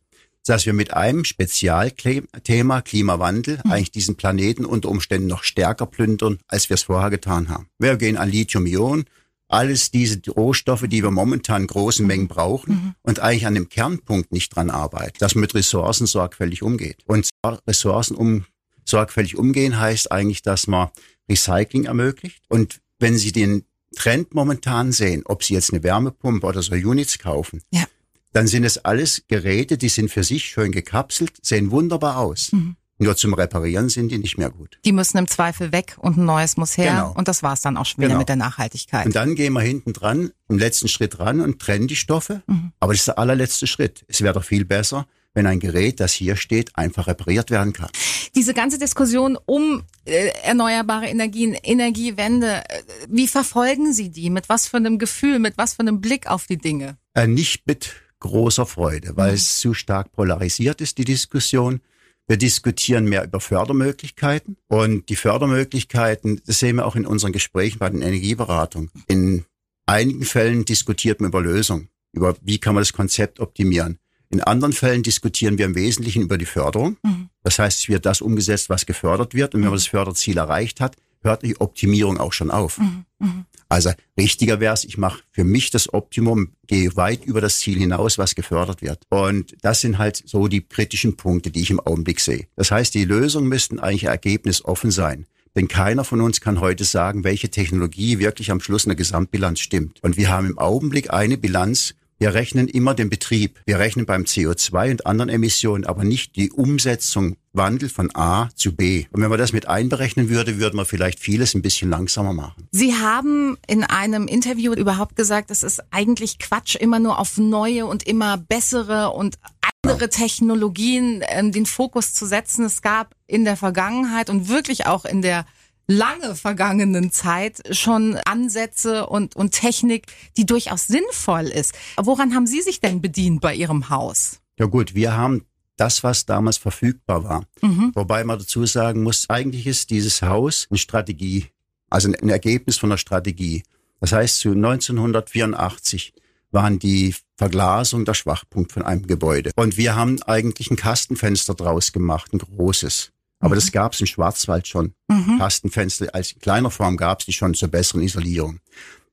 dass 0.45 0.65
wir 0.65 0.73
mit 0.73 0.93
einem 0.93 1.25
Spezialthema 1.25 2.81
Klimawandel 2.81 3.59
mhm. 3.63 3.71
eigentlich 3.71 3.91
diesen 3.91 4.15
Planeten 4.15 4.65
unter 4.65 4.89
Umständen 4.89 5.27
noch 5.27 5.43
stärker 5.43 5.85
plündern, 5.85 6.39
als 6.47 6.69
wir 6.69 6.75
es 6.75 6.83
vorher 6.83 7.09
getan 7.09 7.49
haben. 7.49 7.67
Wir 7.79 7.97
gehen 7.97 8.17
an 8.17 8.29
Lithium-Ionen, 8.29 9.05
alles 9.49 9.91
diese 9.91 10.19
Rohstoffe, 10.29 10.85
die 10.87 11.03
wir 11.03 11.11
momentan 11.11 11.63
in 11.63 11.67
großen 11.67 12.05
Mengen 12.05 12.27
brauchen 12.27 12.73
mhm. 12.73 12.95
und 13.01 13.19
eigentlich 13.19 13.47
an 13.47 13.55
dem 13.55 13.69
Kernpunkt 13.69 14.31
nicht 14.31 14.55
dran 14.55 14.69
arbeiten, 14.69 15.17
dass 15.19 15.35
man 15.35 15.41
mit 15.41 15.55
Ressourcen 15.55 16.05
sorgfältig 16.05 16.63
umgeht. 16.63 16.97
Und 17.05 17.29
Ressourcen 17.65 18.15
um, 18.15 18.45
sorgfältig 18.85 19.37
umgehen 19.37 19.79
heißt 19.79 20.11
eigentlich, 20.11 20.41
dass 20.41 20.67
man 20.67 20.89
Recycling 21.29 21.85
ermöglicht 21.85 22.43
und 22.49 22.79
wenn 22.99 23.17
Sie 23.17 23.31
den 23.31 23.63
Trend 23.95 24.33
momentan 24.33 24.91
sehen, 24.91 25.23
ob 25.25 25.43
Sie 25.43 25.53
jetzt 25.53 25.71
eine 25.71 25.83
Wärmepumpe 25.83 26.45
oder 26.45 26.61
so 26.61 26.73
Units 26.73 27.19
kaufen, 27.19 27.61
ja. 27.71 27.85
dann 28.33 28.47
sind 28.47 28.63
es 28.63 28.77
alles 28.77 29.23
Geräte, 29.27 29.77
die 29.77 29.89
sind 29.89 30.11
für 30.11 30.23
sich 30.23 30.45
schön 30.45 30.71
gekapselt, 30.71 31.33
sehen 31.41 31.71
wunderbar 31.71 32.17
aus. 32.17 32.51
Mhm. 32.51 32.75
Nur 32.99 33.15
zum 33.15 33.35
Reparieren 33.35 33.89
sind 33.89 34.09
die 34.09 34.17
nicht 34.17 34.39
mehr 34.39 34.49
gut. 34.49 34.79
Die 34.83 34.91
müssen 34.91 35.19
im 35.19 35.27
Zweifel 35.27 35.71
weg 35.71 35.95
und 35.99 36.17
ein 36.17 36.25
neues 36.25 36.57
muss 36.57 36.77
her. 36.77 36.91
Genau. 36.91 37.13
Und 37.13 37.27
das 37.27 37.43
war's 37.43 37.61
dann 37.61 37.77
auch 37.77 37.85
schon 37.85 37.99
wieder 37.99 38.09
genau. 38.09 38.19
mit 38.19 38.29
der 38.29 38.37
Nachhaltigkeit. 38.37 39.05
Und 39.05 39.15
dann 39.15 39.35
gehen 39.35 39.53
wir 39.53 39.61
hinten 39.61 39.93
dran, 39.93 40.31
im 40.49 40.57
letzten 40.57 40.87
Schritt 40.87 41.19
ran 41.19 41.39
und 41.39 41.59
trennen 41.59 41.87
die 41.87 41.95
Stoffe. 41.95 42.41
Mhm. 42.47 42.71
Aber 42.79 42.93
das 42.93 43.01
ist 43.01 43.07
der 43.09 43.19
allerletzte 43.19 43.67
Schritt. 43.67 44.03
Es 44.07 44.21
wäre 44.21 44.33
doch 44.33 44.43
viel 44.43 44.65
besser, 44.65 45.05
wenn 45.37 45.45
ein 45.45 45.59
Gerät, 45.59 45.99
das 45.99 46.13
hier 46.13 46.35
steht, 46.35 46.75
einfach 46.75 47.05
repariert 47.05 47.51
werden 47.51 47.71
kann. 47.71 47.89
Diese 48.35 48.55
ganze 48.55 48.79
Diskussion 48.79 49.37
um 49.45 49.83
äh, 50.05 50.29
erneuerbare 50.41 51.05
Energien, 51.05 51.53
Energiewende, 51.53 52.63
äh, 52.67 52.81
wie 53.07 53.27
verfolgen 53.27 53.93
Sie 53.93 54.09
die? 54.09 54.31
Mit 54.31 54.49
was 54.49 54.67
für 54.67 54.77
einem 54.77 54.97
Gefühl, 54.97 55.37
mit 55.37 55.55
was 55.59 55.75
für 55.75 55.81
einem 55.81 56.01
Blick 56.01 56.25
auf 56.25 56.47
die 56.47 56.57
Dinge? 56.57 56.97
Äh, 57.13 57.27
nicht 57.27 57.67
mit 57.67 57.93
großer 58.19 58.65
Freude, 58.65 59.15
weil 59.15 59.29
mhm. 59.29 59.35
es 59.35 59.59
zu 59.59 59.75
stark 59.75 60.11
polarisiert 60.11 60.81
ist, 60.81 60.97
die 60.97 61.05
Diskussion. 61.05 61.81
Wir 62.25 62.37
diskutieren 62.37 63.05
mehr 63.05 63.23
über 63.23 63.39
Fördermöglichkeiten 63.39 64.57
und 64.67 65.07
die 65.09 65.15
Fördermöglichkeiten, 65.15 66.41
das 66.47 66.59
sehen 66.59 66.77
wir 66.77 66.87
auch 66.87 66.95
in 66.95 67.05
unseren 67.05 67.31
Gesprächen 67.31 67.77
bei 67.77 67.91
den 67.91 68.01
Energieberatungen. 68.01 68.89
In 69.07 69.45
einigen 69.85 70.25
Fällen 70.25 70.65
diskutiert 70.65 71.21
man 71.21 71.29
über 71.29 71.41
Lösungen, 71.41 71.89
über 72.11 72.35
wie 72.41 72.57
kann 72.57 72.73
man 72.73 72.81
das 72.81 72.91
Konzept 72.91 73.39
optimieren. 73.39 73.99
In 74.29 74.41
anderen 74.41 74.73
Fällen 74.73 75.03
diskutieren 75.03 75.57
wir 75.57 75.65
im 75.65 75.75
Wesentlichen 75.75 76.21
über 76.21 76.37
die 76.37 76.45
Förderung. 76.45 76.97
Mhm. 77.03 77.29
Das 77.43 77.59
heißt, 77.59 77.79
es 77.79 77.89
wird 77.89 78.05
das 78.05 78.21
umgesetzt, 78.21 78.69
was 78.69 78.85
gefördert 78.85 79.33
wird. 79.33 79.55
Und 79.55 79.61
wenn 79.61 79.69
man 79.69 79.75
mhm. 79.75 79.81
das 79.81 79.87
Förderziel 79.87 80.37
erreicht 80.37 80.81
hat, 80.81 80.95
hört 81.21 81.43
die 81.43 81.59
Optimierung 81.59 82.17
auch 82.17 82.33
schon 82.33 82.51
auf. 82.51 82.77
Mhm. 82.79 83.05
mhm. 83.19 83.45
Also 83.69 83.91
richtiger 84.17 84.61
wäre 84.61 84.73
es, 84.73 84.85
ich 84.85 84.97
mache 84.97 85.23
für 85.31 85.43
mich 85.43 85.71
das 85.71 85.93
Optimum, 85.93 86.53
gehe 86.67 86.95
weit 86.95 87.25
über 87.25 87.41
das 87.41 87.59
Ziel 87.59 87.77
hinaus, 87.77 88.17
was 88.17 88.33
gefördert 88.33 88.81
wird. 88.81 89.03
Und 89.09 89.57
das 89.61 89.81
sind 89.81 89.97
halt 89.97 90.23
so 90.25 90.47
die 90.47 90.61
kritischen 90.61 91.17
Punkte, 91.17 91.51
die 91.51 91.61
ich 91.61 91.69
im 91.69 91.81
Augenblick 91.81 92.21
sehe. 92.21 92.47
Das 92.55 92.71
heißt, 92.71 92.93
die 92.93 93.03
Lösungen 93.03 93.49
müssten 93.49 93.79
eigentlich 93.79 94.05
ergebnisoffen 94.05 94.89
sein. 94.89 95.25
Denn 95.57 95.67
keiner 95.67 96.03
von 96.03 96.21
uns 96.21 96.39
kann 96.39 96.61
heute 96.61 96.85
sagen, 96.85 97.23
welche 97.23 97.49
Technologie 97.49 98.19
wirklich 98.19 98.51
am 98.51 98.61
Schluss 98.61 98.85
in 98.85 98.89
der 98.89 98.95
Gesamtbilanz 98.95 99.59
stimmt. 99.59 100.01
Und 100.03 100.15
wir 100.15 100.29
haben 100.29 100.51
im 100.51 100.57
Augenblick 100.59 101.11
eine 101.11 101.37
Bilanz, 101.37 101.95
wir 102.19 102.33
rechnen 102.33 102.67
immer 102.67 102.95
den 102.95 103.09
Betrieb. 103.09 103.59
Wir 103.65 103.79
rechnen 103.79 104.05
beim 104.05 104.23
CO2 104.23 104.91
und 104.91 105.05
anderen 105.05 105.29
Emissionen, 105.29 105.85
aber 105.85 106.03
nicht 106.03 106.35
die 106.35 106.51
Umsetzung, 106.51 107.35
Wandel 107.53 107.89
von 107.89 108.09
A 108.15 108.49
zu 108.55 108.75
B. 108.75 109.05
Und 109.11 109.21
wenn 109.21 109.29
man 109.29 109.39
das 109.39 109.53
mit 109.53 109.67
einberechnen 109.67 110.29
würde, 110.29 110.59
würde 110.59 110.75
man 110.75 110.85
vielleicht 110.85 111.19
vieles 111.19 111.53
ein 111.53 111.61
bisschen 111.61 111.89
langsamer 111.89 112.33
machen. 112.33 112.67
Sie 112.71 112.93
haben 112.93 113.57
in 113.67 113.83
einem 113.83 114.27
Interview 114.27 114.73
überhaupt 114.73 115.15
gesagt, 115.15 115.51
es 115.51 115.63
ist 115.63 115.81
eigentlich 115.91 116.39
Quatsch, 116.39 116.75
immer 116.75 116.99
nur 116.99 117.19
auf 117.19 117.37
neue 117.37 117.85
und 117.85 118.03
immer 118.07 118.37
bessere 118.37 119.11
und 119.11 119.37
andere 119.83 120.09
Technologien 120.09 121.21
äh, 121.21 121.49
den 121.49 121.65
Fokus 121.65 122.13
zu 122.13 122.25
setzen. 122.25 122.65
Es 122.65 122.81
gab 122.81 123.15
in 123.27 123.45
der 123.45 123.57
Vergangenheit 123.57 124.29
und 124.29 124.49
wirklich 124.49 124.85
auch 124.85 125.05
in 125.05 125.21
der 125.21 125.45
lange 125.87 126.35
vergangenen 126.35 127.11
Zeit 127.11 127.61
schon 127.71 128.17
Ansätze 128.25 129.07
und, 129.07 129.35
und 129.35 129.51
Technik, 129.51 130.07
die 130.35 130.45
durchaus 130.45 130.87
sinnvoll 130.87 131.45
ist. 131.45 131.73
Woran 131.97 132.35
haben 132.35 132.45
Sie 132.45 132.61
sich 132.61 132.81
denn 132.81 133.01
bedient 133.01 133.41
bei 133.41 133.55
Ihrem 133.55 133.89
Haus? 133.89 134.39
Ja 134.59 134.65
gut, 134.65 134.95
wir 134.95 135.15
haben 135.15 135.45
das, 135.77 136.03
was 136.03 136.25
damals 136.25 136.57
verfügbar 136.57 137.23
war. 137.23 137.43
Mhm. 137.61 137.91
Wobei 137.93 138.23
man 138.23 138.39
dazu 138.39 138.65
sagen 138.65 139.03
muss, 139.03 139.29
eigentlich 139.29 139.67
ist 139.67 139.89
dieses 139.91 140.21
Haus 140.21 140.67
eine 140.69 140.77
Strategie, 140.77 141.45
also 141.89 142.11
ein 142.11 142.29
Ergebnis 142.29 142.77
von 142.77 142.91
einer 142.91 142.97
Strategie. 142.97 143.63
Das 143.99 144.11
heißt, 144.11 144.39
zu 144.39 144.51
1984 144.51 146.13
waren 146.51 146.79
die 146.79 147.15
Verglasung 147.35 148.05
der 148.05 148.13
Schwachpunkt 148.13 148.71
von 148.71 148.83
einem 148.83 149.05
Gebäude. 149.05 149.51
Und 149.55 149.77
wir 149.77 149.95
haben 149.95 150.21
eigentlich 150.23 150.71
ein 150.71 150.75
Kastenfenster 150.75 151.53
draus 151.53 151.91
gemacht, 151.91 152.33
ein 152.33 152.39
großes. 152.39 153.11
Aber 153.39 153.55
mhm. 153.55 153.59
das 153.59 153.71
gab 153.71 153.93
es 153.93 154.01
im 154.01 154.07
Schwarzwald 154.07 154.67
schon. 154.67 154.93
Mhm. 155.07 155.37
Kastenfenster 155.39 156.13
als 156.13 156.31
in 156.31 156.39
kleiner 156.39 156.71
Form 156.71 156.97
gab 156.97 157.19
es 157.19 157.25
die 157.25 157.33
schon 157.33 157.53
zur 157.53 157.69
besseren 157.69 158.01
Isolierung. 158.01 158.59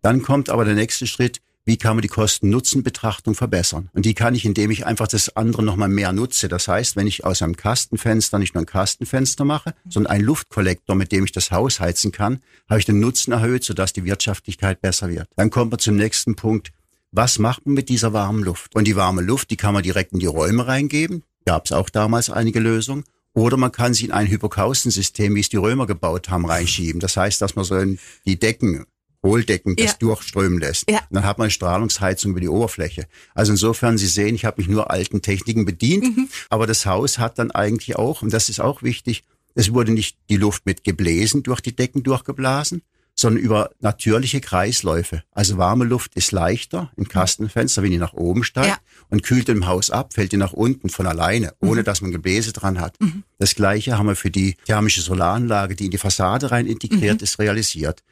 Dann 0.02 0.22
kommt 0.22 0.50
aber 0.50 0.64
der 0.64 0.74
nächste 0.74 1.06
Schritt, 1.06 1.40
wie 1.66 1.78
kann 1.78 1.96
man 1.96 2.02
die 2.02 2.08
Kosten-Nutzen-Betrachtung 2.08 3.34
verbessern? 3.34 3.88
Und 3.94 4.04
die 4.04 4.12
kann 4.12 4.34
ich, 4.34 4.44
indem 4.44 4.70
ich 4.70 4.84
einfach 4.84 5.08
das 5.08 5.34
andere 5.34 5.62
nochmal 5.62 5.88
mehr 5.88 6.12
nutze. 6.12 6.48
Das 6.48 6.68
heißt, 6.68 6.94
wenn 6.94 7.06
ich 7.06 7.24
aus 7.24 7.40
einem 7.40 7.56
Kastenfenster 7.56 8.38
nicht 8.38 8.54
nur 8.54 8.64
ein 8.64 8.66
Kastenfenster 8.66 9.46
mache, 9.46 9.74
sondern 9.88 10.12
einen 10.12 10.24
Luftkollektor, 10.24 10.94
mit 10.94 11.10
dem 11.10 11.24
ich 11.24 11.32
das 11.32 11.50
Haus 11.50 11.80
heizen 11.80 12.12
kann, 12.12 12.40
habe 12.68 12.80
ich 12.80 12.84
den 12.84 13.00
Nutzen 13.00 13.32
erhöht, 13.32 13.64
sodass 13.64 13.94
die 13.94 14.04
Wirtschaftlichkeit 14.04 14.82
besser 14.82 15.08
wird. 15.08 15.26
Dann 15.36 15.48
kommt 15.48 15.70
man 15.70 15.80
zum 15.80 15.96
nächsten 15.96 16.36
Punkt. 16.36 16.70
Was 17.12 17.38
macht 17.38 17.64
man 17.64 17.74
mit 17.74 17.88
dieser 17.88 18.12
warmen 18.12 18.42
Luft? 18.42 18.74
Und 18.74 18.86
die 18.86 18.96
warme 18.96 19.22
Luft, 19.22 19.50
die 19.50 19.56
kann 19.56 19.72
man 19.72 19.82
direkt 19.82 20.12
in 20.12 20.18
die 20.18 20.26
Räume 20.26 20.66
reingeben. 20.66 21.22
Gab 21.46 21.64
es 21.64 21.72
auch 21.72 21.88
damals 21.88 22.28
einige 22.28 22.60
Lösungen. 22.60 23.04
Oder 23.34 23.56
man 23.56 23.72
kann 23.72 23.94
sie 23.94 24.06
in 24.06 24.12
ein 24.12 24.28
Hypokaustensystem, 24.28 25.34
wie 25.34 25.40
es 25.40 25.48
die 25.48 25.56
Römer 25.56 25.86
gebaut 25.86 26.30
haben, 26.30 26.46
reinschieben. 26.46 27.00
Das 27.00 27.16
heißt, 27.16 27.42
dass 27.42 27.56
man 27.56 27.64
so 27.64 27.76
in 27.76 27.98
die 28.24 28.38
Decken 28.38 28.86
Hohldecken 29.24 29.74
das 29.74 29.92
ja. 29.92 29.96
durchströmen 29.98 30.60
lässt. 30.60 30.88
Ja. 30.88 31.00
dann 31.10 31.24
hat 31.24 31.38
man 31.38 31.50
Strahlungsheizung 31.50 32.32
über 32.32 32.40
die 32.40 32.48
Oberfläche. 32.48 33.06
Also 33.34 33.52
insofern, 33.52 33.98
Sie 33.98 34.06
sehen, 34.06 34.34
ich 34.34 34.44
habe 34.44 34.60
mich 34.60 34.68
nur 34.68 34.90
alten 34.90 35.22
Techniken 35.22 35.64
bedient, 35.64 36.04
mhm. 36.04 36.28
aber 36.50 36.66
das 36.66 36.86
Haus 36.86 37.18
hat 37.18 37.38
dann 37.38 37.50
eigentlich 37.50 37.96
auch, 37.96 38.22
und 38.22 38.32
das 38.32 38.48
ist 38.48 38.60
auch 38.60 38.82
wichtig, 38.82 39.24
es 39.54 39.72
wurde 39.72 39.92
nicht 39.92 40.18
die 40.28 40.36
Luft 40.36 40.66
mit 40.66 40.84
Gebläsen 40.84 41.42
durch 41.42 41.60
die 41.60 41.74
Decken 41.74 42.02
durchgeblasen, 42.02 42.82
sondern 43.14 43.42
über 43.42 43.70
natürliche 43.80 44.40
Kreisläufe. 44.40 45.22
Also 45.30 45.56
warme 45.56 45.84
Luft 45.84 46.14
ist 46.16 46.32
leichter 46.32 46.92
im 46.96 47.08
Kastenfenster, 47.08 47.82
wenn 47.82 47.92
die 47.92 47.98
nach 47.98 48.12
oben 48.12 48.44
steigt 48.44 48.68
ja. 48.68 48.78
Und 49.14 49.22
kühlt 49.22 49.48
im 49.48 49.66
Haus 49.66 49.90
ab, 49.90 50.12
fällt 50.12 50.32
die 50.32 50.36
nach 50.36 50.52
unten 50.52 50.88
von 50.88 51.06
alleine, 51.06 51.54
ohne 51.60 51.80
mhm. 51.80 51.84
dass 51.84 52.00
man 52.00 52.10
Gebläse 52.10 52.52
dran 52.52 52.80
hat. 52.80 53.00
Mhm. 53.00 53.22
Das 53.38 53.54
gleiche 53.54 53.96
haben 53.96 54.08
wir 54.08 54.16
für 54.16 54.30
die 54.30 54.56
thermische 54.66 55.02
Solaranlage, 55.02 55.76
die 55.76 55.84
in 55.84 55.92
die 55.92 55.98
Fassade 55.98 56.50
rein 56.50 56.66
integriert 56.66 57.20
mhm. 57.20 57.24
ist, 57.24 57.38
realisiert. 57.38 58.02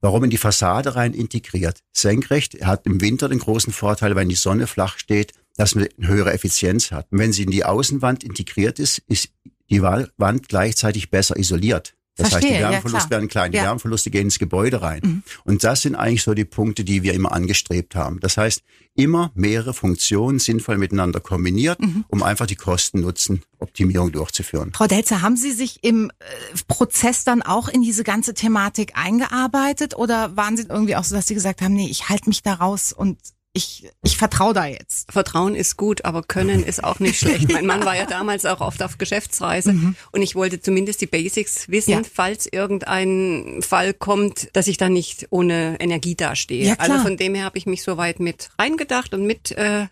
Warum 0.00 0.24
in 0.24 0.30
die 0.30 0.36
Fassade 0.36 0.96
rein 0.96 1.14
integriert? 1.14 1.78
Senkrecht 1.92 2.64
hat 2.66 2.86
im 2.86 3.00
Winter 3.00 3.28
den 3.28 3.38
großen 3.38 3.72
Vorteil, 3.72 4.16
wenn 4.16 4.28
die 4.28 4.34
Sonne 4.34 4.66
flach 4.66 4.98
steht, 4.98 5.32
dass 5.56 5.74
man 5.74 5.86
eine 5.96 6.08
höhere 6.08 6.32
Effizienz 6.32 6.90
hat. 6.90 7.06
Und 7.10 7.18
wenn 7.18 7.32
sie 7.32 7.44
in 7.44 7.50
die 7.50 7.64
Außenwand 7.64 8.24
integriert 8.24 8.80
ist, 8.80 8.98
ist 9.06 9.30
die 9.70 9.82
Wand 9.82 10.48
gleichzeitig 10.48 11.10
besser 11.10 11.36
isoliert. 11.36 11.94
Das 12.18 12.30
Verstehe, 12.30 12.50
heißt, 12.50 12.58
die 12.58 12.62
Wärmeverluste 12.64 13.06
ja, 13.06 13.10
werden 13.10 13.28
klein, 13.28 13.52
die 13.52 13.58
ja. 13.58 13.64
Wärmeverluste 13.64 14.10
gehen 14.10 14.22
ins 14.22 14.40
Gebäude 14.40 14.82
rein. 14.82 15.00
Mhm. 15.04 15.22
Und 15.44 15.62
das 15.62 15.82
sind 15.82 15.94
eigentlich 15.94 16.24
so 16.24 16.34
die 16.34 16.44
Punkte, 16.44 16.82
die 16.82 17.04
wir 17.04 17.14
immer 17.14 17.30
angestrebt 17.30 17.94
haben. 17.94 18.18
Das 18.18 18.36
heißt, 18.36 18.62
immer 18.96 19.30
mehrere 19.34 19.72
Funktionen 19.72 20.40
sinnvoll 20.40 20.78
miteinander 20.78 21.20
kombiniert, 21.20 21.80
mhm. 21.80 22.04
um 22.08 22.24
einfach 22.24 22.46
die 22.46 22.56
Kosten-Nutzen-Optimierung 22.56 24.10
durchzuführen. 24.10 24.72
Frau 24.74 24.88
Delzer, 24.88 25.22
haben 25.22 25.36
Sie 25.36 25.52
sich 25.52 25.84
im 25.84 26.10
äh, 26.10 26.24
Prozess 26.66 27.22
dann 27.22 27.42
auch 27.42 27.68
in 27.68 27.82
diese 27.82 28.02
ganze 28.02 28.34
Thematik 28.34 28.92
eingearbeitet 28.96 29.96
oder 29.96 30.36
waren 30.36 30.56
Sie 30.56 30.64
irgendwie 30.68 30.96
auch 30.96 31.04
so, 31.04 31.14
dass 31.14 31.28
Sie 31.28 31.34
gesagt 31.34 31.62
haben, 31.62 31.74
nee, 31.74 31.88
ich 31.88 32.08
halte 32.08 32.28
mich 32.28 32.42
da 32.42 32.54
raus 32.54 32.92
und 32.92 33.18
ich, 33.58 33.90
ich 34.04 34.16
vertraue 34.16 34.54
da 34.54 34.66
jetzt. 34.66 35.10
Vertrauen 35.10 35.56
ist 35.56 35.76
gut, 35.76 36.04
aber 36.04 36.22
Können 36.22 36.62
ist 36.62 36.82
auch 36.82 37.00
nicht 37.00 37.18
schlecht. 37.18 37.52
Mein 37.52 37.66
Mann 37.66 37.84
war 37.84 37.96
ja 37.96 38.06
damals 38.08 38.46
auch 38.46 38.60
oft 38.60 38.82
auf 38.82 38.98
Geschäftsreise 38.98 39.72
mhm. 39.72 39.96
und 40.12 40.22
ich 40.22 40.36
wollte 40.36 40.60
zumindest 40.60 41.00
die 41.00 41.06
Basics 41.06 41.68
wissen, 41.68 41.90
ja. 41.90 42.02
falls 42.10 42.46
irgendein 42.46 43.60
Fall 43.60 43.92
kommt, 43.94 44.48
dass 44.54 44.68
ich 44.68 44.76
da 44.76 44.88
nicht 44.88 45.26
ohne 45.30 45.76
Energie 45.80 46.14
dastehe. 46.14 46.68
Ja, 46.68 46.74
also 46.78 46.98
von 46.98 47.16
dem 47.16 47.34
her 47.34 47.44
habe 47.44 47.58
ich 47.58 47.66
mich 47.66 47.82
so 47.82 47.96
weit 47.96 48.20
mit 48.20 48.50
reingedacht 48.58 49.12
und 49.12 49.26
mit 49.26 49.50
äh, 49.52 49.86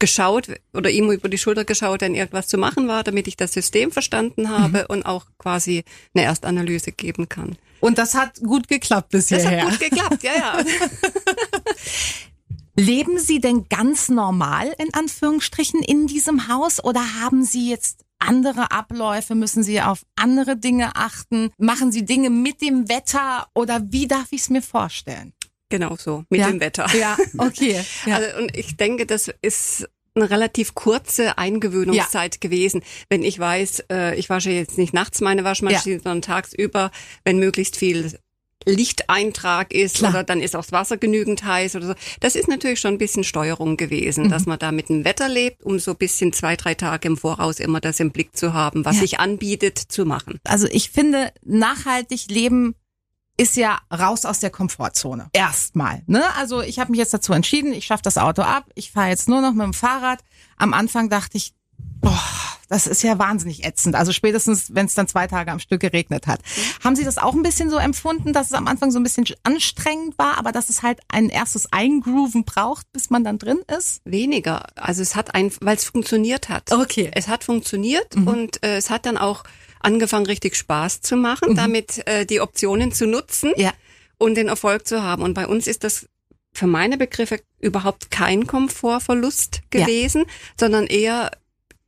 geschaut 0.00 0.48
oder 0.74 0.90
ihm 0.90 1.10
über 1.10 1.28
die 1.28 1.38
Schulter 1.38 1.64
geschaut, 1.64 2.00
wenn 2.00 2.16
irgendwas 2.16 2.48
zu 2.48 2.58
machen 2.58 2.88
war, 2.88 3.04
damit 3.04 3.28
ich 3.28 3.36
das 3.36 3.52
System 3.52 3.92
verstanden 3.92 4.50
habe 4.50 4.80
mhm. 4.80 4.84
und 4.88 5.06
auch 5.06 5.26
quasi 5.38 5.84
eine 6.14 6.24
Erstanalyse 6.24 6.90
geben 6.90 7.28
kann. 7.28 7.56
Und 7.78 7.98
das 7.98 8.14
hat 8.14 8.40
gut 8.40 8.66
geklappt 8.66 9.10
bisher. 9.10 9.38
Das 9.38 9.46
hat 9.46 9.70
gut 9.70 9.80
geklappt, 9.80 10.22
ja, 10.24 10.32
ja. 10.34 10.58
Leben 12.78 13.18
Sie 13.18 13.40
denn 13.40 13.68
ganz 13.70 14.10
normal 14.10 14.74
in 14.78 14.92
Anführungsstrichen 14.92 15.82
in 15.82 16.06
diesem 16.06 16.48
Haus 16.48 16.84
oder 16.84 17.00
haben 17.20 17.42
Sie 17.42 17.70
jetzt 17.70 18.04
andere 18.18 18.70
Abläufe? 18.70 19.34
Müssen 19.34 19.62
Sie 19.62 19.80
auf 19.80 20.04
andere 20.14 20.58
Dinge 20.58 20.94
achten? 20.94 21.50
Machen 21.56 21.90
Sie 21.90 22.04
Dinge 22.04 22.28
mit 22.28 22.60
dem 22.60 22.88
Wetter 22.90 23.48
oder 23.54 23.80
wie 23.90 24.06
darf 24.06 24.26
ich 24.30 24.42
es 24.42 24.50
mir 24.50 24.60
vorstellen? 24.60 25.32
Genau 25.70 25.96
so, 25.96 26.24
mit 26.28 26.40
ja. 26.40 26.50
dem 26.50 26.60
Wetter. 26.60 26.86
Ja, 26.96 27.16
okay. 27.38 27.82
Ja. 28.06 28.16
Also, 28.16 28.38
und 28.38 28.56
ich 28.56 28.76
denke, 28.76 29.06
das 29.06 29.30
ist 29.40 29.88
eine 30.14 30.30
relativ 30.30 30.74
kurze 30.74 31.38
Eingewöhnungszeit 31.38 32.34
ja. 32.34 32.38
gewesen. 32.40 32.82
Wenn 33.08 33.22
ich 33.22 33.38
weiß, 33.38 33.84
äh, 33.90 34.14
ich 34.16 34.28
wasche 34.28 34.50
jetzt 34.50 34.78
nicht 34.78 34.94
nachts 34.94 35.20
meine 35.20 35.44
Waschmaschine, 35.44 35.96
ja. 35.96 36.02
sondern 36.02 36.22
tagsüber, 36.22 36.90
wenn 37.24 37.38
möglichst 37.38 37.76
viel 37.76 38.18
Lichteintrag 38.66 39.72
ist 39.72 39.96
Klar. 39.96 40.10
oder 40.10 40.24
dann 40.24 40.40
ist 40.40 40.56
auch 40.56 40.62
das 40.62 40.72
Wasser 40.72 40.96
genügend 40.96 41.44
heiß 41.44 41.76
oder 41.76 41.86
so. 41.86 41.94
Das 42.20 42.34
ist 42.34 42.48
natürlich 42.48 42.80
schon 42.80 42.94
ein 42.94 42.98
bisschen 42.98 43.24
Steuerung 43.24 43.76
gewesen, 43.76 44.24
mhm. 44.24 44.30
dass 44.30 44.46
man 44.46 44.58
da 44.58 44.72
mit 44.72 44.88
dem 44.88 45.04
Wetter 45.04 45.28
lebt, 45.28 45.62
um 45.64 45.78
so 45.78 45.92
ein 45.92 45.96
bisschen 45.96 46.32
zwei, 46.32 46.56
drei 46.56 46.74
Tage 46.74 47.08
im 47.08 47.16
Voraus 47.16 47.60
immer 47.60 47.80
das 47.80 48.00
im 48.00 48.10
Blick 48.10 48.36
zu 48.36 48.52
haben, 48.52 48.84
was 48.84 48.96
ja. 48.96 49.02
sich 49.02 49.20
anbietet 49.20 49.78
zu 49.78 50.04
machen. 50.04 50.40
Also 50.44 50.66
ich 50.70 50.90
finde, 50.90 51.32
nachhaltig 51.42 52.28
leben 52.28 52.74
ist 53.36 53.56
ja 53.56 53.78
raus 53.92 54.24
aus 54.24 54.40
der 54.40 54.50
Komfortzone. 54.50 55.28
Erstmal. 55.32 56.02
Ne? 56.06 56.24
Also 56.36 56.62
ich 56.62 56.78
habe 56.78 56.90
mich 56.90 56.98
jetzt 56.98 57.12
dazu 57.12 57.32
entschieden, 57.32 57.72
ich 57.72 57.84
schaffe 57.84 58.02
das 58.02 58.18
Auto 58.18 58.42
ab, 58.42 58.64
ich 58.74 58.90
fahre 58.90 59.10
jetzt 59.10 59.28
nur 59.28 59.42
noch 59.42 59.52
mit 59.52 59.64
dem 59.64 59.74
Fahrrad. 59.74 60.20
Am 60.56 60.72
Anfang 60.72 61.10
dachte 61.10 61.36
ich, 61.36 61.54
boah, 62.00 62.18
das 62.68 62.86
ist 62.86 63.02
ja 63.02 63.18
wahnsinnig 63.18 63.64
ätzend. 63.64 63.94
Also 63.94 64.12
spätestens, 64.12 64.74
wenn 64.74 64.86
es 64.86 64.94
dann 64.94 65.08
zwei 65.08 65.26
Tage 65.26 65.52
am 65.52 65.58
Stück 65.58 65.80
geregnet 65.80 66.26
hat. 66.26 66.40
Mhm. 66.40 66.84
Haben 66.84 66.96
Sie 66.96 67.04
das 67.04 67.18
auch 67.18 67.34
ein 67.34 67.42
bisschen 67.42 67.70
so 67.70 67.76
empfunden, 67.76 68.32
dass 68.32 68.48
es 68.48 68.52
am 68.52 68.66
Anfang 68.66 68.90
so 68.90 68.98
ein 68.98 69.02
bisschen 69.02 69.26
anstrengend 69.42 70.18
war, 70.18 70.38
aber 70.38 70.52
dass 70.52 70.68
es 70.68 70.82
halt 70.82 71.00
ein 71.08 71.28
erstes 71.28 71.72
Eingrooven 71.72 72.44
braucht, 72.44 72.90
bis 72.92 73.10
man 73.10 73.24
dann 73.24 73.38
drin 73.38 73.60
ist? 73.76 74.00
Weniger. 74.04 74.66
Also 74.74 75.02
es 75.02 75.14
hat 75.14 75.34
ein, 75.34 75.52
weil 75.60 75.76
es 75.76 75.84
funktioniert 75.84 76.48
hat. 76.48 76.72
Okay. 76.72 77.10
Es 77.14 77.28
hat 77.28 77.44
funktioniert 77.44 78.16
mhm. 78.16 78.28
und 78.28 78.62
äh, 78.64 78.76
es 78.76 78.90
hat 78.90 79.06
dann 79.06 79.16
auch 79.16 79.44
angefangen, 79.80 80.26
richtig 80.26 80.56
Spaß 80.56 81.00
zu 81.00 81.16
machen, 81.16 81.52
mhm. 81.52 81.56
damit 81.56 82.06
äh, 82.06 82.26
die 82.26 82.40
Optionen 82.40 82.92
zu 82.92 83.06
nutzen 83.06 83.52
ja. 83.56 83.72
und 84.18 84.34
den 84.34 84.48
Erfolg 84.48 84.86
zu 84.86 85.02
haben. 85.02 85.22
Und 85.22 85.34
bei 85.34 85.46
uns 85.46 85.66
ist 85.66 85.84
das 85.84 86.08
für 86.52 86.66
meine 86.66 86.96
Begriffe 86.96 87.40
überhaupt 87.60 88.10
kein 88.10 88.46
Komfortverlust 88.46 89.60
gewesen, 89.70 90.22
ja. 90.26 90.32
sondern 90.58 90.86
eher 90.86 91.30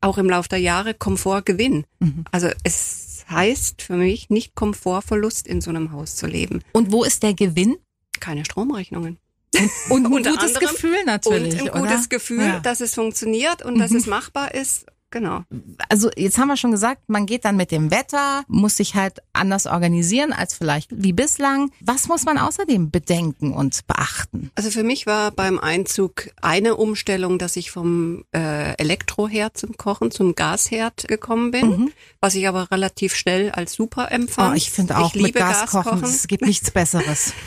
auch 0.00 0.18
im 0.18 0.28
Laufe 0.28 0.48
der 0.48 0.58
Jahre 0.58 0.94
Komfortgewinn. 0.94 1.84
Mhm. 1.98 2.24
Also 2.30 2.48
es 2.64 3.24
heißt 3.30 3.82
für 3.82 3.96
mich 3.96 4.30
nicht 4.30 4.54
Komfortverlust 4.54 5.46
in 5.46 5.60
so 5.60 5.70
einem 5.70 5.92
Haus 5.92 6.16
zu 6.16 6.26
leben. 6.26 6.62
Und 6.72 6.92
wo 6.92 7.04
ist 7.04 7.22
der 7.22 7.34
Gewinn? 7.34 7.76
Keine 8.20 8.44
Stromrechnungen. 8.44 9.18
Und, 9.54 10.06
und 10.06 10.06
ein 10.06 10.10
gutes 10.34 10.56
anderem, 10.56 10.68
Gefühl 10.68 11.04
natürlich. 11.04 11.62
Und 11.62 11.70
ein 11.70 11.82
gutes 11.82 12.00
oder? 12.00 12.08
Gefühl, 12.08 12.46
ja. 12.46 12.60
dass 12.60 12.80
es 12.80 12.94
funktioniert 12.94 13.62
und 13.64 13.74
mhm. 13.74 13.80
dass 13.80 13.90
es 13.90 14.06
machbar 14.06 14.54
ist 14.54 14.86
Genau. 15.10 15.42
Also 15.88 16.10
jetzt 16.16 16.36
haben 16.36 16.48
wir 16.48 16.58
schon 16.58 16.70
gesagt, 16.70 17.02
man 17.08 17.24
geht 17.24 17.46
dann 17.46 17.56
mit 17.56 17.70
dem 17.70 17.90
Wetter, 17.90 18.44
muss 18.46 18.76
sich 18.76 18.94
halt 18.94 19.22
anders 19.32 19.66
organisieren 19.66 20.32
als 20.32 20.54
vielleicht 20.54 20.90
wie 21.02 21.14
bislang. 21.14 21.70
Was 21.80 22.08
muss 22.08 22.24
man 22.24 22.36
außerdem 22.36 22.90
bedenken 22.90 23.52
und 23.54 23.86
beachten? 23.86 24.50
Also 24.54 24.70
für 24.70 24.82
mich 24.82 25.06
war 25.06 25.30
beim 25.30 25.58
Einzug 25.58 26.30
eine 26.42 26.76
Umstellung, 26.76 27.38
dass 27.38 27.56
ich 27.56 27.70
vom 27.70 28.24
äh, 28.34 28.74
Elektroherd 28.76 29.56
zum 29.56 29.76
Kochen 29.78 30.10
zum 30.10 30.34
Gasherd 30.34 31.08
gekommen 31.08 31.52
bin, 31.52 31.68
mhm. 31.68 31.92
was 32.20 32.34
ich 32.34 32.46
aber 32.46 32.70
relativ 32.70 33.14
schnell 33.14 33.50
als 33.50 33.72
super 33.72 34.12
empfand. 34.12 34.52
Oh, 34.52 34.56
ich 34.56 34.70
finde 34.70 34.98
auch 34.98 35.14
ich 35.14 35.22
mit 35.22 35.34
Gas 35.34 35.70
kochen, 35.70 36.04
es 36.04 36.26
gibt 36.26 36.44
nichts 36.44 36.70
Besseres. 36.70 37.32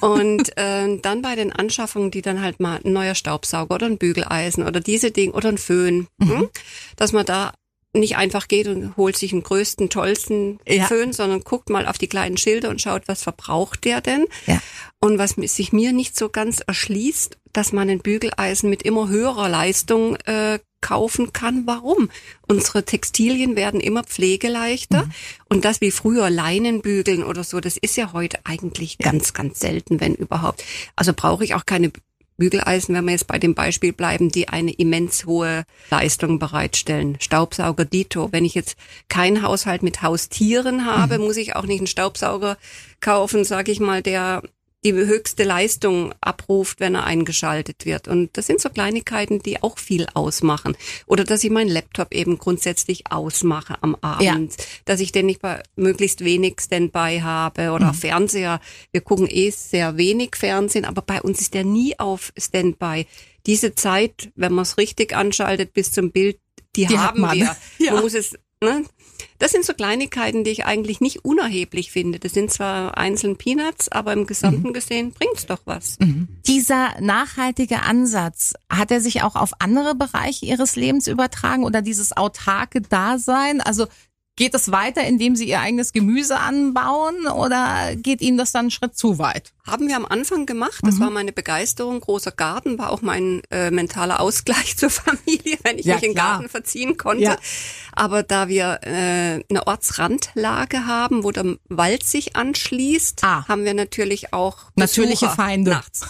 Und 0.00 0.56
äh, 0.56 0.98
dann 0.98 1.22
bei 1.22 1.34
den 1.34 1.52
Anschaffungen, 1.52 2.10
die 2.10 2.22
dann 2.22 2.40
halt 2.40 2.60
mal 2.60 2.80
ein 2.84 2.92
neuer 2.92 3.14
Staubsauger 3.14 3.74
oder 3.74 3.86
ein 3.86 3.98
Bügeleisen 3.98 4.66
oder 4.66 4.80
diese 4.80 5.10
Dinge 5.10 5.32
oder 5.32 5.48
ein 5.48 5.58
Föhn, 5.58 6.06
mhm. 6.18 6.30
hm, 6.30 6.48
dass 6.96 7.12
man 7.12 7.26
da 7.26 7.52
nicht 7.92 8.16
einfach 8.16 8.46
geht 8.46 8.68
und 8.68 8.96
holt 8.96 9.16
sich 9.16 9.30
den 9.30 9.42
größten, 9.42 9.90
tollsten 9.90 10.60
ja. 10.66 10.84
Föhn, 10.84 11.12
sondern 11.12 11.40
guckt 11.40 11.70
mal 11.70 11.86
auf 11.86 11.98
die 11.98 12.06
kleinen 12.06 12.36
Schilder 12.36 12.68
und 12.68 12.80
schaut, 12.80 13.08
was 13.08 13.24
verbraucht 13.24 13.84
der 13.84 14.00
denn? 14.00 14.26
Ja. 14.46 14.60
Und 15.00 15.18
was 15.18 15.30
sich 15.30 15.72
mir 15.72 15.92
nicht 15.92 16.16
so 16.16 16.28
ganz 16.28 16.60
erschließt, 16.60 17.36
dass 17.52 17.72
man 17.72 17.90
ein 17.90 17.98
Bügeleisen 17.98 18.70
mit 18.70 18.82
immer 18.82 19.08
höherer 19.08 19.48
Leistung 19.48 20.14
äh, 20.26 20.60
kaufen 20.80 21.32
kann. 21.32 21.66
Warum? 21.66 22.10
Unsere 22.48 22.84
Textilien 22.84 23.56
werden 23.56 23.80
immer 23.80 24.04
pflegeleichter 24.04 25.06
mhm. 25.06 25.12
und 25.48 25.64
das 25.64 25.80
wie 25.80 25.90
früher 25.90 26.30
Leinenbügeln 26.30 27.22
oder 27.22 27.44
so, 27.44 27.60
das 27.60 27.76
ist 27.76 27.96
ja 27.96 28.12
heute 28.12 28.38
eigentlich 28.44 28.98
ganz, 28.98 29.32
ganz 29.32 29.60
selten, 29.60 30.00
wenn 30.00 30.14
überhaupt. 30.14 30.64
Also 30.96 31.12
brauche 31.14 31.44
ich 31.44 31.54
auch 31.54 31.66
keine 31.66 31.92
Bügeleisen, 32.40 32.94
wenn 32.94 33.04
wir 33.04 33.12
jetzt 33.12 33.26
bei 33.26 33.38
dem 33.38 33.54
Beispiel 33.54 33.92
bleiben, 33.92 34.30
die 34.30 34.48
eine 34.48 34.72
immens 34.72 35.26
hohe 35.26 35.64
Leistung 35.90 36.38
bereitstellen. 36.38 37.18
Staubsauger 37.20 37.84
Dito. 37.84 38.32
Wenn 38.32 38.46
ich 38.46 38.54
jetzt 38.54 38.76
keinen 39.08 39.42
Haushalt 39.42 39.82
mit 39.82 40.02
Haustieren 40.02 40.86
habe, 40.86 41.18
mhm. 41.18 41.26
muss 41.26 41.36
ich 41.36 41.54
auch 41.54 41.66
nicht 41.66 41.80
einen 41.80 41.86
Staubsauger 41.86 42.56
kaufen, 43.00 43.44
sage 43.44 43.70
ich 43.70 43.78
mal, 43.78 44.02
der 44.02 44.42
die 44.84 44.92
höchste 44.92 45.44
Leistung 45.44 46.14
abruft, 46.20 46.80
wenn 46.80 46.94
er 46.94 47.04
eingeschaltet 47.04 47.84
wird. 47.84 48.08
Und 48.08 48.36
das 48.36 48.46
sind 48.46 48.60
so 48.60 48.70
Kleinigkeiten, 48.70 49.40
die 49.40 49.62
auch 49.62 49.78
viel 49.78 50.06
ausmachen. 50.14 50.76
Oder 51.06 51.24
dass 51.24 51.44
ich 51.44 51.50
meinen 51.50 51.68
Laptop 51.68 52.14
eben 52.14 52.38
grundsätzlich 52.38 53.10
ausmache 53.10 53.76
am 53.82 53.94
Abend, 54.00 54.56
ja. 54.56 54.64
dass 54.86 55.00
ich 55.00 55.12
den 55.12 55.26
nicht 55.26 55.42
bei 55.42 55.62
möglichst 55.76 56.24
wenig 56.24 56.60
Standby 56.60 57.20
habe 57.22 57.72
oder 57.72 57.88
mhm. 57.88 57.94
Fernseher. 57.94 58.60
Wir 58.90 59.02
gucken 59.02 59.28
eh 59.28 59.50
sehr 59.50 59.98
wenig 59.98 60.36
Fernsehen, 60.36 60.86
aber 60.86 61.02
bei 61.02 61.20
uns 61.20 61.40
ist 61.40 61.52
der 61.52 61.64
nie 61.64 61.98
auf 61.98 62.32
Standby. 62.38 63.06
Diese 63.46 63.74
Zeit, 63.74 64.30
wenn 64.34 64.52
man 64.52 64.62
es 64.62 64.78
richtig 64.78 65.14
anschaltet 65.14 65.74
bis 65.74 65.92
zum 65.92 66.10
Bild, 66.10 66.38
die, 66.76 66.86
die 66.86 66.98
haben 66.98 67.20
wir. 67.20 67.56
Ja. 67.78 67.94
Man 67.94 68.02
muss 68.02 68.14
es 68.14 68.34
Ne? 68.62 68.84
Das 69.38 69.52
sind 69.52 69.64
so 69.64 69.72
Kleinigkeiten, 69.72 70.44
die 70.44 70.50
ich 70.50 70.66
eigentlich 70.66 71.00
nicht 71.00 71.24
unerheblich 71.24 71.90
finde. 71.90 72.18
Das 72.18 72.32
sind 72.32 72.52
zwar 72.52 72.98
einzelne 72.98 73.34
Peanuts, 73.34 73.88
aber 73.88 74.12
im 74.12 74.26
Gesamten 74.26 74.68
mhm. 74.68 74.72
gesehen 74.74 75.12
bringt's 75.12 75.46
doch 75.46 75.60
was. 75.64 75.98
Mhm. 75.98 76.28
Dieser 76.46 77.00
nachhaltige 77.00 77.82
Ansatz, 77.82 78.52
hat 78.68 78.90
er 78.90 79.00
sich 79.00 79.22
auch 79.22 79.34
auf 79.34 79.52
andere 79.60 79.94
Bereiche 79.94 80.44
Ihres 80.44 80.76
Lebens 80.76 81.06
übertragen 81.06 81.64
oder 81.64 81.80
dieses 81.80 82.14
autarke 82.14 82.82
Dasein? 82.82 83.62
Also 83.62 83.86
Geht 84.40 84.54
es 84.54 84.72
weiter, 84.72 85.04
indem 85.04 85.36
Sie 85.36 85.46
Ihr 85.46 85.60
eigenes 85.60 85.92
Gemüse 85.92 86.38
anbauen 86.38 87.26
oder 87.26 87.94
geht 87.94 88.22
Ihnen 88.22 88.38
das 88.38 88.52
dann 88.52 88.60
einen 88.60 88.70
Schritt 88.70 88.96
zu 88.96 89.18
weit? 89.18 89.52
Haben 89.66 89.86
wir 89.86 89.96
am 89.96 90.06
Anfang 90.06 90.46
gemacht. 90.46 90.80
Das 90.82 90.94
mhm. 90.94 91.00
war 91.00 91.10
meine 91.10 91.32
Begeisterung. 91.32 92.00
Großer 92.00 92.30
Garten 92.30 92.78
war 92.78 92.88
auch 92.90 93.02
mein 93.02 93.42
äh, 93.50 93.70
mentaler 93.70 94.18
Ausgleich 94.18 94.76
zur 94.78 94.88
Familie, 94.88 95.58
wenn 95.62 95.78
ich 95.78 95.84
ja, 95.84 95.96
mich 95.96 96.04
in 96.04 96.10
den 96.12 96.16
Garten 96.16 96.48
verziehen 96.48 96.96
konnte. 96.96 97.24
Ja. 97.24 97.36
Aber 97.92 98.22
da 98.22 98.48
wir 98.48 98.80
äh, 98.82 99.44
eine 99.50 99.66
Ortsrandlage 99.66 100.86
haben, 100.86 101.22
wo 101.22 101.32
der 101.32 101.56
Wald 101.68 102.04
sich 102.04 102.34
anschließt, 102.34 103.22
ah. 103.22 103.46
haben 103.46 103.66
wir 103.66 103.74
natürlich 103.74 104.32
auch 104.32 104.56
Besucher 104.74 105.02
natürliche 105.02 105.28
Feinde. 105.28 105.72
Nachts. 105.72 106.00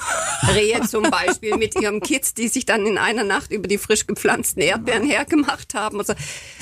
Rehe 0.55 0.81
zum 0.83 1.11
Beispiel 1.11 1.57
mit 1.57 1.75
ihrem 1.75 2.01
Kids, 2.01 2.35
die 2.35 2.47
sich 2.47 2.65
dann 2.65 2.87
in 2.87 2.97
einer 2.97 3.25
Nacht 3.25 3.51
über 3.51 3.67
die 3.67 3.79
frisch 3.79 4.07
gepflanzten 4.07 4.63
Erdbeeren 4.63 5.05
hergemacht 5.05 5.75
haben. 5.75 5.99
Also 5.99 6.15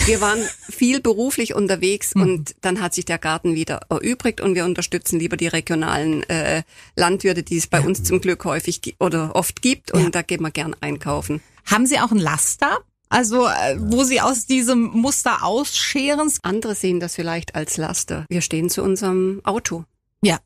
wir 0.06 0.22
waren 0.22 0.40
viel 0.70 1.00
beruflich 1.00 1.54
unterwegs 1.58 2.14
mhm. 2.14 2.22
und 2.22 2.54
dann 2.62 2.80
hat 2.80 2.94
sich 2.94 3.04
der 3.04 3.18
Garten 3.18 3.54
wieder 3.54 3.80
erübrigt 3.90 4.40
und 4.40 4.54
wir 4.54 4.64
unterstützen 4.64 5.18
lieber 5.18 5.36
die 5.36 5.48
regionalen 5.48 6.22
äh, 6.30 6.62
Landwirte, 6.96 7.42
die 7.42 7.58
es 7.58 7.66
bei 7.66 7.80
ja. 7.80 7.86
uns 7.86 8.02
zum 8.04 8.20
Glück 8.20 8.44
häufig 8.44 8.96
oder 8.98 9.34
oft 9.36 9.60
gibt 9.60 9.92
und 9.92 10.02
ja. 10.02 10.10
da 10.10 10.22
gehen 10.22 10.40
wir 10.40 10.50
gern 10.50 10.74
einkaufen. 10.80 11.42
Haben 11.66 11.86
Sie 11.86 11.98
auch 11.98 12.12
ein 12.12 12.18
Laster? 12.18 12.78
Also, 13.10 13.46
äh, 13.46 13.76
wo 13.78 14.04
Sie 14.04 14.20
aus 14.20 14.46
diesem 14.46 14.84
Muster 14.84 15.42
ausscheren? 15.42 16.30
Andere 16.42 16.74
sehen 16.74 17.00
das 17.00 17.14
vielleicht 17.14 17.54
als 17.54 17.76
Laster. 17.76 18.24
Wir 18.28 18.40
stehen 18.40 18.70
zu 18.70 18.82
unserem 18.82 19.40
Auto. 19.44 19.84
Ja. 20.22 20.38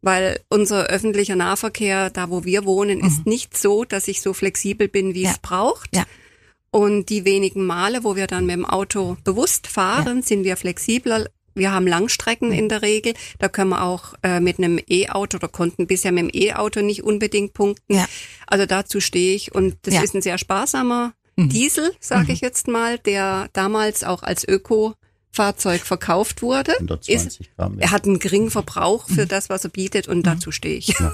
Weil 0.00 0.40
unser 0.48 0.86
öffentlicher 0.86 1.36
Nahverkehr, 1.36 2.10
da 2.10 2.30
wo 2.30 2.44
wir 2.44 2.64
wohnen, 2.64 2.98
mhm. 2.98 3.06
ist 3.06 3.26
nicht 3.26 3.56
so, 3.56 3.84
dass 3.84 4.08
ich 4.08 4.22
so 4.22 4.32
flexibel 4.32 4.88
bin, 4.88 5.14
wie 5.14 5.22
ja. 5.22 5.32
es 5.32 5.38
braucht. 5.38 5.94
Ja. 5.94 6.04
Und 6.70 7.08
die 7.08 7.24
wenigen 7.24 7.64
Male, 7.64 8.04
wo 8.04 8.16
wir 8.16 8.26
dann 8.26 8.46
mit 8.46 8.56
dem 8.56 8.66
Auto 8.66 9.16
bewusst 9.24 9.66
fahren, 9.66 10.18
ja. 10.18 10.22
sind 10.22 10.44
wir 10.44 10.56
flexibler. 10.56 11.26
Wir 11.54 11.72
haben 11.72 11.86
Langstrecken 11.86 12.52
in 12.52 12.68
der 12.68 12.82
Regel. 12.82 13.14
Da 13.38 13.48
können 13.48 13.70
wir 13.70 13.82
auch 13.82 14.14
äh, 14.22 14.38
mit 14.38 14.58
einem 14.58 14.78
E-Auto 14.88 15.38
oder 15.38 15.48
konnten 15.48 15.86
bisher 15.86 16.12
mit 16.12 16.24
dem 16.24 16.30
E-Auto 16.32 16.82
nicht 16.82 17.02
unbedingt 17.02 17.52
punkten. 17.52 17.94
Ja. 17.94 18.06
Also 18.46 18.66
dazu 18.66 19.00
stehe 19.00 19.34
ich 19.34 19.54
und 19.54 19.76
das 19.82 19.94
ja. 19.94 20.02
ist 20.02 20.14
ein 20.14 20.22
sehr 20.22 20.38
sparsamer 20.38 21.14
mhm. 21.36 21.48
Diesel, 21.48 21.92
sage 22.00 22.26
mhm. 22.26 22.30
ich 22.30 22.40
jetzt 22.42 22.68
mal, 22.68 22.98
der 22.98 23.48
damals 23.52 24.04
auch 24.04 24.22
als 24.22 24.46
Öko 24.46 24.94
Fahrzeug 25.30 25.82
verkauft 25.82 26.42
wurde. 26.42 26.72
120 26.74 27.56
Gramm. 27.56 27.74
Ist, 27.74 27.82
er 27.82 27.90
hat 27.90 28.06
einen 28.06 28.18
geringen 28.18 28.50
Verbrauch 28.50 29.08
für 29.08 29.24
mhm. 29.24 29.28
das, 29.28 29.48
was 29.48 29.64
er 29.64 29.70
bietet 29.70 30.08
und 30.08 30.18
mhm. 30.18 30.22
dazu 30.22 30.50
stehe 30.52 30.76
ich. 30.76 30.88
Ja. 30.88 31.12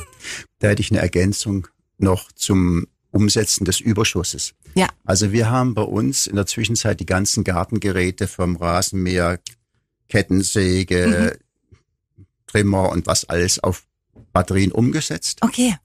Da 0.61 0.69
hätte 0.69 0.83
ich 0.83 0.91
eine 0.91 1.01
Ergänzung 1.01 1.69
noch 1.99 2.33
zum 2.33 2.87
Umsetzen 3.15 3.65
des 3.65 3.81
Überschusses. 3.81 4.55
Ja. 4.75 4.89
Also 5.05 5.31
wir 5.31 5.49
haben 5.49 5.75
bei 5.75 5.83
uns 5.83 6.27
in 6.27 6.35
der 6.35 6.47
Zwischenzeit 6.47 6.99
die 6.99 7.07
ganzen 7.07 7.45
Gartengeräte 7.45 8.27
vom 8.27 8.57
Rasenmäher, 8.57 9.39
Kettensäge, 10.09 11.37
mhm. 11.37 12.25
Trimmer 12.47 12.91
und 12.91 13.07
was 13.07 13.25
alles 13.25 13.63
auf 13.63 13.87
Batterien 14.33 14.73
umgesetzt. 14.73 15.39
Okay. 15.43 15.77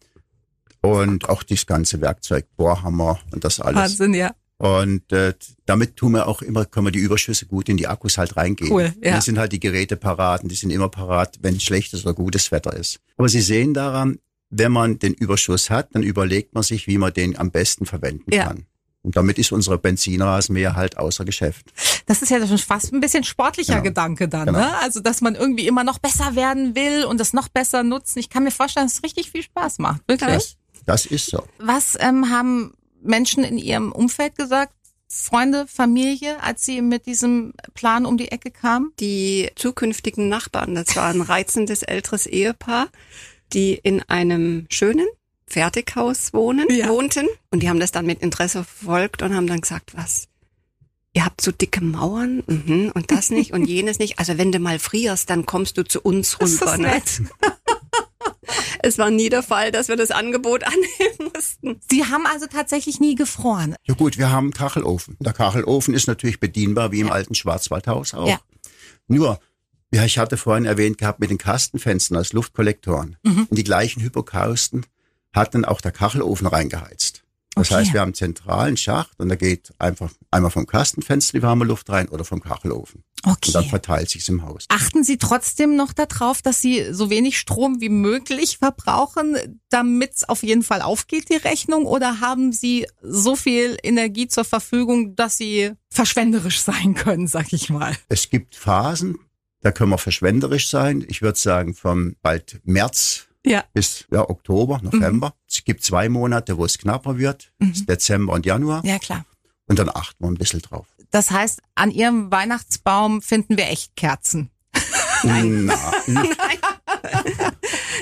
Und 0.81 1.29
auch 1.29 1.43
das 1.43 1.65
ganze 1.65 2.01
Werkzeug, 2.01 2.47
Bohrhammer 2.57 3.19
und 3.31 3.43
das 3.43 3.59
alles. 3.59 3.77
Wahnsinn, 3.77 4.13
ja. 4.15 4.33
Und 4.57 5.11
äh, 5.13 5.35
damit 5.65 5.95
tun 5.95 6.13
wir 6.13 6.27
auch 6.27 6.41
immer, 6.41 6.65
können 6.65 6.87
wir 6.87 6.91
die 6.91 6.99
Überschüsse 6.99 7.45
gut 7.45 7.69
in 7.69 7.77
die 7.77 7.87
Akkus 7.87 8.17
halt 8.17 8.35
reingehen. 8.37 8.71
Cool, 8.71 8.93
ja. 9.01 9.15
Die 9.15 9.21
sind 9.21 9.37
halt 9.37 9.53
die 9.53 9.59
Geräte 9.59 9.95
parat 9.95 10.43
und 10.43 10.49
die 10.49 10.55
sind 10.55 10.71
immer 10.71 10.89
parat, 10.89 11.37
wenn 11.41 11.59
schlechtes 11.59 12.05
oder 12.05 12.13
gutes 12.13 12.51
Wetter 12.51 12.75
ist. 12.75 12.99
Aber 13.17 13.29
Sie 13.29 13.41
sehen 13.41 13.73
daran, 13.73 14.19
wenn 14.49 14.71
man 14.71 14.99
den 14.99 15.13
Überschuss 15.13 15.69
hat, 15.69 15.89
dann 15.93 16.03
überlegt 16.03 16.53
man 16.53 16.63
sich, 16.63 16.87
wie 16.87 16.97
man 16.97 17.13
den 17.13 17.37
am 17.37 17.51
besten 17.51 17.85
verwenden 17.85 18.31
ja. 18.33 18.47
kann. 18.47 18.65
Und 19.01 19.15
damit 19.15 19.39
ist 19.39 19.51
unsere 19.53 19.77
Benzinrasenmäher 19.77 20.75
halt 20.75 20.97
außer 20.97 21.23
Geschäft. 21.23 21.71
Das 22.05 22.21
ist 22.21 22.29
ja 22.29 22.45
schon 22.45 22.57
fast 22.57 22.91
ein 22.91 22.99
bisschen 22.99 23.23
sportlicher 23.23 23.75
genau. 23.75 23.83
Gedanke 23.83 24.27
dann, 24.27 24.47
genau. 24.47 24.59
ne? 24.59 24.77
Also, 24.81 24.99
dass 24.99 25.21
man 25.21 25.35
irgendwie 25.35 25.67
immer 25.67 25.85
noch 25.85 25.99
besser 25.99 26.35
werden 26.35 26.75
will 26.75 27.05
und 27.05 27.17
das 27.17 27.31
noch 27.31 27.47
besser 27.47 27.83
nutzen. 27.83 28.19
Ich 28.19 28.29
kann 28.29 28.43
mir 28.43 28.51
vorstellen, 28.51 28.87
dass 28.87 28.95
es 28.95 29.03
richtig 29.03 29.31
viel 29.31 29.43
Spaß 29.43 29.79
macht. 29.79 30.01
Wirklich. 30.07 30.57
Das, 30.83 30.85
das 30.85 31.05
ist 31.05 31.27
so. 31.27 31.43
Was 31.59 31.97
ähm, 31.99 32.29
haben 32.29 32.73
Menschen 33.01 33.43
in 33.45 33.57
ihrem 33.57 33.93
Umfeld 33.93 34.35
gesagt? 34.35 34.73
Freunde, 35.07 35.65
Familie, 35.65 36.41
als 36.43 36.65
sie 36.65 36.81
mit 36.81 37.05
diesem 37.05 37.53
Plan 37.73 38.05
um 38.05 38.17
die 38.17 38.31
Ecke 38.31 38.51
kamen? 38.51 38.91
Die 38.99 39.49
zukünftigen 39.55 40.29
Nachbarn, 40.29 40.75
das 40.75 40.95
war 40.95 41.09
ein 41.09 41.21
reizendes 41.21 41.81
älteres 41.81 42.27
Ehepaar 42.27 42.89
die 43.53 43.73
in 43.73 44.01
einem 44.03 44.65
schönen 44.69 45.07
Fertighaus 45.47 46.33
wohnen, 46.33 46.67
ja. 46.69 46.89
wohnten. 46.89 47.27
Und 47.51 47.63
die 47.63 47.69
haben 47.69 47.79
das 47.79 47.91
dann 47.91 48.05
mit 48.05 48.21
Interesse 48.21 48.63
verfolgt 48.63 49.21
und 49.21 49.35
haben 49.35 49.47
dann 49.47 49.61
gesagt, 49.61 49.95
was? 49.95 50.27
Ihr 51.13 51.25
habt 51.25 51.41
so 51.41 51.51
dicke 51.51 51.83
Mauern 51.83 52.43
mhm, 52.45 52.91
und 52.93 53.11
das 53.11 53.31
nicht 53.31 53.51
und 53.51 53.65
jenes 53.67 53.99
nicht. 53.99 54.19
Also 54.19 54.37
wenn 54.37 54.51
du 54.51 54.59
mal 54.59 54.79
frierst, 54.79 55.29
dann 55.29 55.45
kommst 55.45 55.77
du 55.77 55.83
zu 55.83 56.01
uns 56.01 56.39
rüber. 56.39 56.65
Das 56.65 56.73
ist 56.73 56.79
ne? 56.79 56.87
nett. 56.87 57.21
es 58.83 58.97
war 58.97 59.09
nie 59.09 59.29
der 59.29 59.43
Fall, 59.43 59.71
dass 59.71 59.87
wir 59.87 59.95
das 59.95 60.11
Angebot 60.11 60.63
annehmen 60.65 61.31
mussten. 61.33 61.79
Sie 61.89 62.05
haben 62.05 62.25
also 62.25 62.45
tatsächlich 62.45 62.99
nie 62.99 63.15
gefroren. 63.15 63.75
Ja 63.85 63.95
gut, 63.95 64.17
wir 64.17 64.31
haben 64.31 64.45
einen 64.45 64.53
Kachelofen. 64.53 65.17
Der 65.19 65.33
Kachelofen 65.33 65.93
ist 65.93 66.07
natürlich 66.07 66.39
bedienbar 66.39 66.91
wie 66.91 66.99
im 66.99 67.07
ja. 67.07 67.13
alten 67.13 67.33
Schwarzwaldhaus 67.33 68.13
auch. 68.13 68.27
Ja. 68.27 68.39
Nur 69.07 69.39
ja, 69.93 70.05
ich 70.05 70.17
hatte 70.17 70.37
vorhin 70.37 70.65
erwähnt 70.65 70.97
gehabt 70.97 71.19
mit 71.19 71.29
den 71.29 71.37
Kastenfenstern 71.37 72.17
als 72.17 72.33
Luftkollektoren. 72.33 73.17
Mhm. 73.23 73.47
In 73.49 73.55
die 73.55 73.63
gleichen 73.63 74.01
Hypokausten 74.01 74.85
hat 75.33 75.53
dann 75.53 75.65
auch 75.65 75.81
der 75.81 75.91
Kachelofen 75.91 76.47
reingeheizt. 76.47 77.23
Das 77.55 77.71
okay. 77.71 77.79
heißt, 77.79 77.93
wir 77.93 78.01
haben 78.01 78.09
einen 78.09 78.13
zentralen 78.13 78.77
Schacht 78.77 79.19
und 79.19 79.27
da 79.27 79.35
geht 79.35 79.73
einfach 79.79 80.11
einmal 80.31 80.51
vom 80.51 80.65
Kastenfenster 80.65 81.37
die 81.37 81.43
warme 81.43 81.65
Luft 81.65 81.89
rein 81.89 82.07
oder 82.07 82.23
vom 82.23 82.41
Kachelofen. 82.41 83.03
Okay. 83.23 83.47
Und 83.47 83.55
dann 83.55 83.65
verteilt 83.65 84.09
sich's 84.09 84.29
im 84.29 84.43
Haus. 84.43 84.65
Achten 84.69 85.03
Sie 85.03 85.17
trotzdem 85.17 85.75
noch 85.75 85.91
darauf, 85.91 86.41
dass 86.41 86.61
Sie 86.61 86.93
so 86.93 87.09
wenig 87.09 87.37
Strom 87.37 87.81
wie 87.81 87.89
möglich 87.89 88.59
verbrauchen, 88.59 89.59
damit 89.69 90.13
es 90.15 90.29
auf 90.29 90.43
jeden 90.43 90.63
Fall 90.63 90.81
aufgeht, 90.81 91.29
die 91.29 91.35
Rechnung? 91.35 91.85
Oder 91.85 92.21
haben 92.21 92.53
Sie 92.53 92.87
so 93.01 93.35
viel 93.35 93.77
Energie 93.83 94.27
zur 94.27 94.45
Verfügung, 94.45 95.15
dass 95.15 95.35
Sie 95.35 95.71
verschwenderisch 95.89 96.61
sein 96.61 96.93
können, 96.93 97.27
sag 97.27 97.51
ich 97.51 97.69
mal? 97.69 97.93
Es 98.07 98.29
gibt 98.29 98.55
Phasen, 98.55 99.17
da 99.61 99.71
können 99.71 99.91
wir 99.91 99.97
verschwenderisch 99.97 100.69
sein. 100.69 101.05
Ich 101.07 101.21
würde 101.21 101.37
sagen, 101.37 101.73
vom 101.73 102.15
bald 102.21 102.61
März 102.63 103.27
ja. 103.45 103.63
bis 103.73 104.05
ja, 104.11 104.29
Oktober, 104.29 104.79
November. 104.81 105.27
Mhm. 105.27 105.33
Es 105.49 105.63
gibt 105.63 105.83
zwei 105.83 106.09
Monate, 106.09 106.57
wo 106.57 106.65
es 106.65 106.77
knapper 106.77 107.17
wird. 107.17 107.51
Mhm. 107.59 107.85
Dezember 107.85 108.33
und 108.33 108.45
Januar. 108.45 108.83
Ja, 108.85 108.99
klar. 108.99 109.25
Und 109.67 109.79
dann 109.79 109.89
achten 109.89 110.23
wir 110.23 110.29
ein 110.29 110.35
bisschen 110.35 110.61
drauf. 110.61 110.87
Das 111.11 111.31
heißt, 111.31 111.61
an 111.75 111.91
Ihrem 111.91 112.31
Weihnachtsbaum 112.31 113.21
finden 113.21 113.57
wir 113.57 113.67
echt 113.67 113.95
Kerzen. 113.95 114.49
Nein. 115.23 115.71
Nein. 116.07 116.27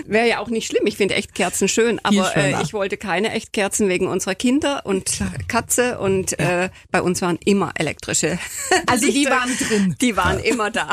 Wäre 0.08 0.28
ja 0.28 0.40
auch 0.40 0.48
nicht 0.48 0.68
schlimm. 0.68 0.86
Ich 0.86 0.96
finde 0.96 1.16
Echtkerzen 1.16 1.68
schön, 1.68 2.00
aber 2.04 2.36
äh, 2.38 2.62
ich 2.62 2.74
wollte 2.74 2.96
keine 2.96 3.32
Echtkerzen 3.32 3.90
wegen 3.90 4.08
unserer 4.08 4.36
Kinder 4.36 4.86
und 4.86 5.22
Katze 5.48 6.00
und 6.00 6.32
ja. 6.32 6.64
äh, 6.64 6.70
bei 6.92 7.02
uns 7.02 7.22
waren 7.22 7.38
immer 7.44 7.74
elektrische. 7.76 8.40
Also 8.86 9.12
die 9.12 9.26
waren 9.26 9.50
drin. 9.58 9.96
Die 10.00 10.16
waren 10.16 10.40
ja. 10.40 10.46
immer 10.46 10.72
da. 10.72 10.90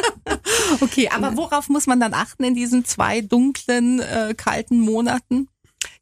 okay, 0.80 1.08
aber 1.08 1.36
worauf 1.36 1.68
muss 1.68 1.86
man 1.86 1.98
dann 1.98 2.14
achten 2.14 2.44
in 2.44 2.54
diesen 2.54 2.84
zwei 2.84 3.20
dunklen, 3.20 4.00
äh, 4.00 4.34
kalten 4.36 4.78
Monaten? 4.78 5.48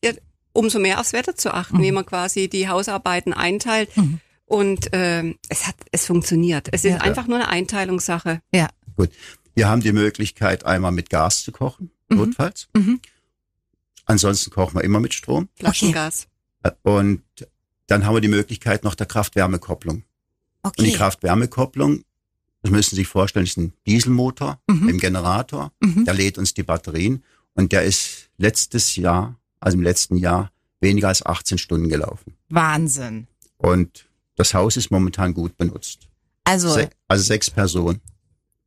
Ja, 0.05 0.13
umso 0.53 0.79
mehr 0.79 1.01
aufs 1.01 1.13
Wetter 1.13 1.35
zu 1.35 1.55
achten, 1.55 1.79
mhm. 1.79 1.83
wie 1.83 1.93
man 1.93 2.05
quasi 2.05 2.49
die 2.49 2.69
Hausarbeiten 2.69 3.33
einteilt. 3.33 3.97
Mhm. 3.97 4.21
Und 4.45 4.93
äh, 4.93 5.35
es 5.49 5.67
hat, 5.67 5.77
es 5.93 6.07
funktioniert. 6.07 6.69
Es 6.73 6.85
ist 6.85 6.93
ja. 6.93 6.99
einfach 6.99 7.27
nur 7.27 7.39
eine 7.39 7.49
Einteilungssache. 7.49 8.41
Ja. 8.53 8.69
Gut. 8.97 9.11
Wir 9.55 9.69
haben 9.69 9.81
die 9.81 9.93
Möglichkeit, 9.93 10.67
einmal 10.67 10.93
mit 10.93 11.11
Gas 11.11 11.45
zu 11.45 11.53
kochen. 11.53 11.91
Notfalls. 12.17 12.69
Mhm. 12.75 13.01
Ansonsten 14.07 14.51
kochen 14.51 14.77
wir 14.77 14.85
immer 14.85 15.01
mit 15.01 15.15
Strom. 15.15 15.49
Flaschengas. 15.55 16.29
Äh, 16.63 16.71
und 16.83 17.23
dann 17.87 18.05
haben 18.05 18.15
wir 18.15 18.21
die 18.21 18.29
Möglichkeit 18.29 18.85
noch 18.85 18.95
der 18.95 19.07
Kraft-Wärme-Kopplung. 19.07 20.05
Okay. 20.63 20.81
Und 20.81 20.87
die 20.87 20.93
Kraft-Wärme-Kopplung, 20.93 22.05
das 22.63 22.71
müssen 22.71 22.91
Sie 22.91 22.97
sich 22.97 23.09
vorstellen, 23.09 23.45
ist 23.45 23.59
ein 23.59 23.73
Dieselmotor 23.87 24.61
mhm. 24.67 24.89
im 24.89 24.99
Generator. 24.99 25.73
Mhm. 25.81 26.05
Der 26.05 26.15
lädt 26.15 26.39
uns 26.39 26.55
die 26.55 26.63
Batterien 26.63 27.23
und 27.55 27.73
der 27.73 27.85
ist 27.85 28.31
letztes 28.39 28.97
Jahr, 28.97 29.39
also 29.61 29.77
im 29.77 29.83
letzten 29.83 30.17
Jahr, 30.17 30.51
weniger 30.81 31.09
als 31.09 31.25
18 31.25 31.59
Stunden 31.59 31.89
gelaufen. 31.89 32.35
Wahnsinn. 32.49 33.27
Und 33.59 34.07
das 34.37 34.55
Haus 34.55 34.77
ist 34.77 34.91
momentan 34.91 35.35
gut 35.35 35.57
benutzt. 35.57 36.09
Also, 36.45 36.71
Se 36.71 36.91
also 37.09 37.25
sechs 37.25 37.51
Personen. 37.51 38.01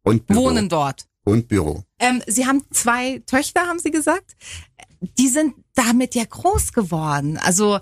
Und 0.03 0.25
Büro. 0.25 0.45
Wohnen 0.45 0.69
dort. 0.69 1.05
Und 1.27 1.49
Büro. 1.49 1.83
Ähm, 1.99 2.23
Sie 2.25 2.45
haben 2.45 2.63
zwei 2.71 3.21
Töchter, 3.25 3.67
haben 3.67 3.79
Sie 3.79 3.91
gesagt. 3.91 4.37
Die 5.01 5.27
sind 5.27 5.55
damit 5.75 6.15
ja 6.15 6.23
groß 6.23 6.71
geworden. 6.71 7.37
Also 7.37 7.79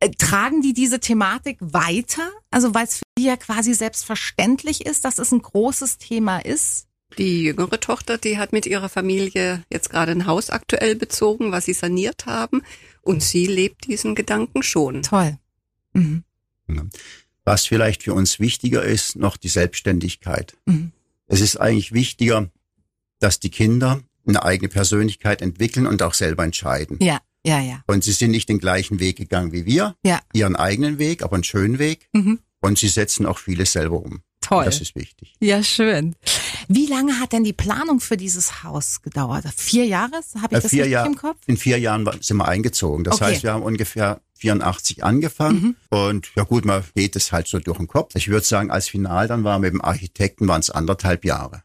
äh, 0.00 0.10
tragen 0.10 0.60
die 0.60 0.72
diese 0.72 0.98
Thematik 0.98 1.58
weiter? 1.60 2.28
Also 2.50 2.74
weil 2.74 2.86
es 2.86 2.96
für 2.96 3.04
die 3.16 3.26
ja 3.26 3.36
quasi 3.36 3.74
selbstverständlich 3.74 4.86
ist, 4.86 5.04
dass 5.04 5.20
es 5.20 5.30
ein 5.30 5.40
großes 5.40 5.98
Thema 5.98 6.40
ist? 6.40 6.88
Die 7.16 7.44
jüngere 7.44 7.78
Tochter, 7.78 8.18
die 8.18 8.38
hat 8.38 8.52
mit 8.52 8.66
ihrer 8.66 8.88
Familie 8.88 9.62
jetzt 9.70 9.88
gerade 9.90 10.10
ein 10.10 10.26
Haus 10.26 10.50
aktuell 10.50 10.96
bezogen, 10.96 11.52
was 11.52 11.66
sie 11.66 11.74
saniert 11.74 12.26
haben. 12.26 12.62
Und 13.02 13.22
sie 13.22 13.46
lebt 13.46 13.86
diesen 13.86 14.16
Gedanken 14.16 14.64
schon. 14.64 15.02
Toll. 15.02 15.38
Mhm. 15.92 16.24
Was 17.44 17.66
vielleicht 17.66 18.02
für 18.02 18.14
uns 18.14 18.40
wichtiger 18.40 18.82
ist, 18.82 19.14
noch 19.14 19.36
die 19.36 19.48
Selbstständigkeit. 19.48 20.56
Mhm. 20.66 20.90
Es 21.28 21.40
ist 21.40 21.56
eigentlich 21.56 21.92
wichtiger, 21.92 22.50
dass 23.20 23.38
die 23.38 23.50
Kinder 23.50 24.00
eine 24.26 24.42
eigene 24.42 24.68
Persönlichkeit 24.68 25.42
entwickeln 25.42 25.86
und 25.86 26.02
auch 26.02 26.14
selber 26.14 26.44
entscheiden. 26.44 26.98
Ja, 27.00 27.20
ja, 27.44 27.60
ja. 27.60 27.82
Und 27.86 28.04
sie 28.04 28.12
sind 28.12 28.30
nicht 28.32 28.48
den 28.48 28.58
gleichen 28.58 28.98
Weg 29.00 29.16
gegangen 29.16 29.52
wie 29.52 29.64
wir, 29.64 29.94
ja. 30.04 30.20
ihren 30.32 30.56
eigenen 30.56 30.98
Weg, 30.98 31.22
aber 31.22 31.34
einen 31.34 31.44
schönen 31.44 31.78
Weg. 31.78 32.08
Mhm. 32.12 32.40
Und 32.60 32.78
sie 32.78 32.88
setzen 32.88 33.24
auch 33.26 33.38
vieles 33.38 33.72
selber 33.72 34.02
um. 34.02 34.22
Toll. 34.40 34.64
Das 34.64 34.80
ist 34.80 34.94
wichtig. 34.96 35.34
Ja, 35.40 35.62
schön. 35.62 36.16
Wie 36.68 36.86
lange 36.86 37.20
hat 37.20 37.32
denn 37.32 37.44
die 37.44 37.52
Planung 37.52 38.00
für 38.00 38.16
dieses 38.16 38.64
Haus 38.64 39.02
gedauert? 39.02 39.44
Vier 39.54 39.84
Jahre? 39.84 40.20
Habe 40.40 40.54
ich 40.54 40.58
äh, 40.58 40.60
das 40.62 40.70
vier 40.70 40.88
Jahr, 40.88 41.06
im 41.06 41.16
Kopf? 41.16 41.36
In 41.46 41.56
vier 41.56 41.78
Jahren 41.78 42.08
sind 42.20 42.38
wir 42.38 42.48
eingezogen. 42.48 43.04
Das 43.04 43.16
okay. 43.16 43.26
heißt, 43.26 43.42
wir 43.42 43.52
haben 43.52 43.62
ungefähr 43.62 44.20
84 44.38 45.04
angefangen. 45.04 45.76
Mhm. 45.90 45.98
Und 45.98 46.30
ja 46.36 46.44
gut, 46.44 46.64
man 46.64 46.84
geht 46.94 47.16
es 47.16 47.32
halt 47.32 47.48
so 47.48 47.58
durch 47.58 47.78
den 47.78 47.86
Kopf. 47.86 48.14
Ich 48.14 48.28
würde 48.28 48.46
sagen, 48.46 48.70
als 48.70 48.88
Final 48.88 49.28
dann 49.28 49.44
war 49.44 49.58
mit 49.58 49.72
dem 49.72 49.82
Architekten 49.82 50.48
waren 50.48 50.60
es 50.60 50.70
anderthalb 50.70 51.24
Jahre. 51.24 51.62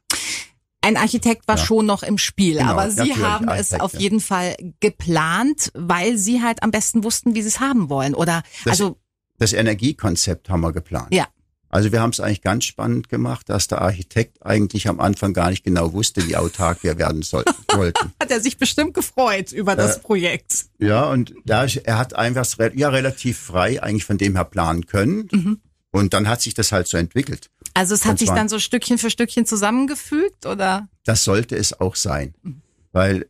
Ein 0.82 0.98
Architekt 0.98 1.48
war 1.48 1.58
ja. 1.58 1.64
schon 1.64 1.86
noch 1.86 2.04
im 2.04 2.18
Spiel, 2.18 2.58
genau, 2.58 2.72
aber 2.72 2.92
Sie 2.92 3.16
haben 3.16 3.48
es 3.48 3.74
auf 3.74 3.94
jeden 3.94 4.20
Fall 4.20 4.58
geplant, 4.82 5.72
weil 5.74 6.18
Sie 6.18 6.42
halt 6.42 6.62
am 6.62 6.72
besten 6.72 7.06
wussten, 7.06 7.36
wie 7.36 7.42
Sie 7.42 7.48
es 7.48 7.62
haben 7.62 7.90
wollen, 7.90 8.14
oder? 8.14 8.44
Das, 8.66 8.72
also 8.72 8.98
das 9.38 9.54
Energiekonzept 9.54 10.50
haben 10.50 10.62
wir 10.62 10.74
geplant. 10.74 11.14
Ja. 11.14 11.28
Also 11.74 11.92
wir 11.92 12.02
haben 12.02 12.12
es 12.12 12.20
eigentlich 12.20 12.44
ganz 12.44 12.66
spannend 12.66 13.10
gemacht, 13.10 13.50
dass 13.50 13.68
der 13.68 13.82
Architekt 13.82 14.46
eigentlich 14.46 14.88
am 14.88 15.00
Anfang 15.00 15.34
gar 15.34 15.50
nicht 15.50 15.64
genau 15.64 15.92
wusste, 15.92 16.28
wie 16.28 16.38
autark 16.38 16.84
wir 16.84 17.00
werden 17.00 17.24
sollten. 17.24 17.52
Hat 18.22 18.30
er 18.30 18.42
sich 18.42 18.60
bestimmt 18.60 18.94
gefreut 18.94 19.52
über 19.52 19.76
das 19.76 19.98
äh, 19.98 20.00
Projekt. 20.02 20.66
Ja, 20.78 21.06
und 21.06 21.34
da, 21.46 21.66
er 21.66 21.98
hat 21.98 22.16
einfach 22.16 22.46
ja 22.76 22.90
relativ 22.90 23.40
frei 23.40 23.82
eigentlich 23.82 24.06
von 24.06 24.20
dem 24.20 24.36
her 24.36 24.46
planen 24.46 24.86
können. 24.86 25.28
Mhm. 25.32 25.62
Und 25.90 26.14
dann 26.14 26.28
hat 26.28 26.42
sich 26.42 26.54
das 26.54 26.72
halt 26.72 26.88
so 26.88 26.98
entwickelt. 26.98 27.50
Also 27.74 27.96
es 27.96 28.06
hat 28.06 28.20
sich 28.20 28.30
dann 28.30 28.50
so 28.50 28.60
Stückchen 28.60 29.00
für 29.00 29.10
Stückchen 29.10 29.48
zusammengefügt, 29.48 30.46
oder? 30.46 30.88
Das 31.06 31.24
sollte 31.24 31.56
es 31.56 31.80
auch 31.80 31.96
sein. 31.96 32.36
Mhm. 32.44 32.62
Weil 32.92 33.26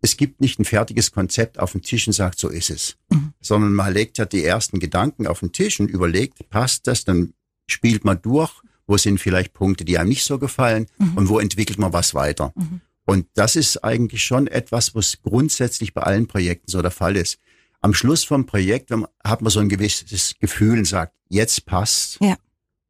es 0.00 0.16
gibt 0.16 0.40
nicht 0.40 0.58
ein 0.58 0.64
fertiges 0.64 1.12
Konzept 1.12 1.58
auf 1.58 1.72
dem 1.72 1.82
Tisch 1.82 2.06
und 2.06 2.12
sagt, 2.12 2.38
so 2.38 2.48
ist 2.48 2.70
es. 2.70 2.96
Mhm. 3.10 3.32
Sondern 3.40 3.72
man 3.72 3.92
legt 3.92 4.18
ja 4.18 4.24
die 4.24 4.44
ersten 4.44 4.78
Gedanken 4.78 5.26
auf 5.26 5.40
den 5.40 5.52
Tisch 5.52 5.80
und 5.80 5.90
überlegt, 5.90 6.48
passt 6.50 6.86
das, 6.86 7.04
dann 7.04 7.32
spielt 7.66 8.04
man 8.04 8.20
durch, 8.20 8.52
wo 8.86 8.96
sind 8.96 9.18
vielleicht 9.18 9.52
Punkte, 9.52 9.84
die 9.84 9.98
einem 9.98 10.10
nicht 10.10 10.24
so 10.24 10.38
gefallen 10.38 10.86
mhm. 10.98 11.16
und 11.16 11.28
wo 11.28 11.38
entwickelt 11.38 11.78
man 11.78 11.92
was 11.92 12.14
weiter. 12.14 12.52
Mhm. 12.54 12.80
Und 13.04 13.26
das 13.34 13.56
ist 13.56 13.84
eigentlich 13.84 14.24
schon 14.24 14.46
etwas, 14.48 14.94
was 14.94 15.22
grundsätzlich 15.22 15.94
bei 15.94 16.02
allen 16.02 16.26
Projekten 16.26 16.70
so 16.70 16.82
der 16.82 16.90
Fall 16.90 17.16
ist. 17.16 17.38
Am 17.80 17.94
Schluss 17.94 18.24
vom 18.24 18.46
Projekt 18.46 18.90
hat 19.22 19.42
man 19.42 19.50
so 19.50 19.60
ein 19.60 19.68
gewisses 19.68 20.34
Gefühl 20.40 20.78
und 20.78 20.86
sagt, 20.86 21.14
jetzt 21.28 21.66
passt. 21.66 22.18
Ja. 22.20 22.36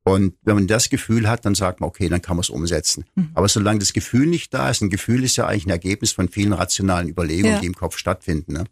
Und 0.08 0.34
wenn 0.42 0.54
man 0.54 0.66
das 0.68 0.88
Gefühl 0.88 1.28
hat, 1.28 1.44
dann 1.44 1.56
sagt 1.56 1.80
man, 1.80 1.88
okay, 1.88 2.08
dann 2.08 2.22
kann 2.22 2.36
man 2.36 2.42
es 2.42 2.48
umsetzen. 2.48 3.06
Mhm. 3.16 3.30
Aber 3.34 3.48
solange 3.48 3.80
das 3.80 3.92
Gefühl 3.92 4.28
nicht 4.28 4.54
da 4.54 4.70
ist, 4.70 4.80
ein 4.80 4.88
Gefühl 4.88 5.24
ist 5.24 5.34
ja 5.34 5.48
eigentlich 5.48 5.66
ein 5.66 5.70
Ergebnis 5.70 6.12
von 6.12 6.28
vielen 6.28 6.52
rationalen 6.52 7.08
Überlegungen, 7.08 7.54
ja. 7.54 7.60
die 7.60 7.66
im 7.66 7.74
Kopf 7.74 7.98
stattfinden. 7.98 8.52
Ne? 8.52 8.64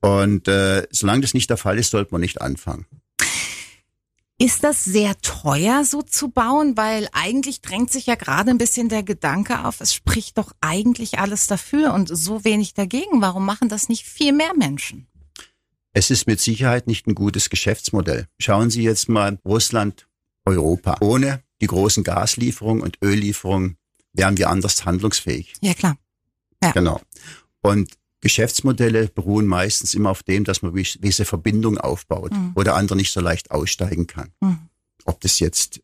Und 0.00 0.48
äh, 0.48 0.86
solange 0.90 1.20
das 1.20 1.34
nicht 1.34 1.50
der 1.50 1.58
Fall 1.58 1.78
ist, 1.78 1.90
sollte 1.90 2.12
man 2.12 2.22
nicht 2.22 2.40
anfangen. 2.40 2.86
Ist 4.38 4.64
das 4.64 4.82
sehr 4.82 5.14
teuer, 5.20 5.84
so 5.84 6.00
zu 6.00 6.30
bauen? 6.30 6.74
Weil 6.74 7.06
eigentlich 7.12 7.60
drängt 7.60 7.92
sich 7.92 8.06
ja 8.06 8.14
gerade 8.14 8.50
ein 8.50 8.56
bisschen 8.56 8.88
der 8.88 9.02
Gedanke 9.02 9.66
auf, 9.66 9.82
es 9.82 9.92
spricht 9.92 10.38
doch 10.38 10.52
eigentlich 10.62 11.18
alles 11.18 11.48
dafür 11.48 11.92
und 11.92 12.08
so 12.08 12.44
wenig 12.44 12.72
dagegen. 12.72 13.20
Warum 13.20 13.44
machen 13.44 13.68
das 13.68 13.90
nicht 13.90 14.06
viel 14.06 14.32
mehr 14.32 14.54
Menschen? 14.56 15.06
Es 15.92 16.10
ist 16.10 16.26
mit 16.26 16.40
Sicherheit 16.40 16.86
nicht 16.86 17.06
ein 17.06 17.14
gutes 17.14 17.50
Geschäftsmodell. 17.50 18.26
Schauen 18.38 18.70
Sie 18.70 18.82
jetzt 18.82 19.10
mal 19.10 19.38
Russland, 19.44 20.06
Europa. 20.44 20.96
Ohne 21.00 21.42
die 21.60 21.66
großen 21.66 22.04
Gaslieferungen 22.04 22.82
und 22.82 22.98
Öllieferungen 23.02 23.76
wären 24.12 24.36
wir 24.36 24.50
anders 24.50 24.84
handlungsfähig. 24.84 25.54
Ja, 25.60 25.74
klar. 25.74 25.96
Ja. 26.62 26.72
Genau. 26.72 27.00
Und 27.60 27.92
Geschäftsmodelle 28.20 29.08
beruhen 29.08 29.46
meistens 29.46 29.94
immer 29.94 30.10
auf 30.10 30.22
dem, 30.22 30.44
dass 30.44 30.62
man 30.62 30.72
gewisse 30.72 31.24
Verbindungen 31.24 31.78
aufbaut, 31.78 32.32
mhm. 32.32 32.52
wo 32.54 32.62
der 32.62 32.76
andere 32.76 32.96
nicht 32.96 33.12
so 33.12 33.20
leicht 33.20 33.50
aussteigen 33.50 34.06
kann. 34.06 34.32
Mhm. 34.40 34.68
Ob 35.04 35.20
das 35.20 35.40
jetzt 35.40 35.80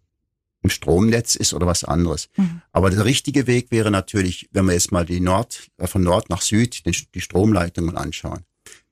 im 0.63 0.71
Stromnetz 0.71 1.35
ist 1.35 1.55
oder 1.55 1.67
was 1.67 1.85
anderes. 1.85 2.29
Mhm. 2.37 2.63
Aber 2.73 2.91
der 2.91 3.05
richtige 3.05 3.47
Weg 3.47 3.71
wäre 3.71 3.91
natürlich, 3.91 4.49
wenn 4.53 4.67
wir 4.67 4.73
jetzt 4.73 4.93
mal 4.93 5.05
die 5.05 5.21
Nord, 5.21 5.69
äh, 5.79 5.87
von 5.87 6.03
Nord 6.03 6.31
nach 6.31 6.43
Süd 6.43 6.85
die 6.87 7.21
Stromleitungen 7.21 7.97
anschauen. 7.97 8.45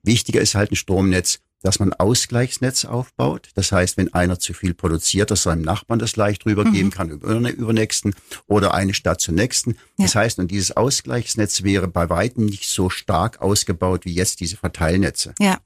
Wichtiger 0.03 0.41
ist 0.41 0.55
halt 0.55 0.71
ein 0.71 0.75
Stromnetz, 0.75 1.39
dass 1.63 1.79
man 1.79 1.93
Ausgleichsnetz 1.93 2.85
aufbaut. 2.85 3.49
Das 3.55 3.71
heißt, 3.71 3.97
wenn 3.97 4.13
einer 4.13 4.39
zu 4.39 4.53
viel 4.53 4.73
produziert, 4.73 5.31
dass 5.31 5.43
seinem 5.43 5.63
Nachbarn 5.63 5.99
das 5.99 6.15
leicht 6.15 6.45
rübergeben 6.45 6.87
mhm. 6.87 6.91
kann 6.91 7.09
über 7.09 7.33
den 7.33 7.45
übernächsten 7.47 8.15
oder 8.45 8.73
eine 8.73 8.93
Stadt 8.93 9.21
zur 9.21 9.33
nächsten. 9.33 9.71
Ja. 9.97 10.05
Das 10.05 10.15
heißt, 10.15 10.39
und 10.39 10.51
dieses 10.51 10.75
Ausgleichsnetz 10.75 11.63
wäre 11.63 11.87
bei 11.87 12.09
weitem 12.09 12.45
nicht 12.45 12.69
so 12.69 12.89
stark 12.89 13.41
ausgebaut 13.41 14.05
wie 14.05 14.13
jetzt 14.13 14.39
diese 14.39 14.57
Verteilnetze. 14.57 15.33
Ja. 15.39 15.59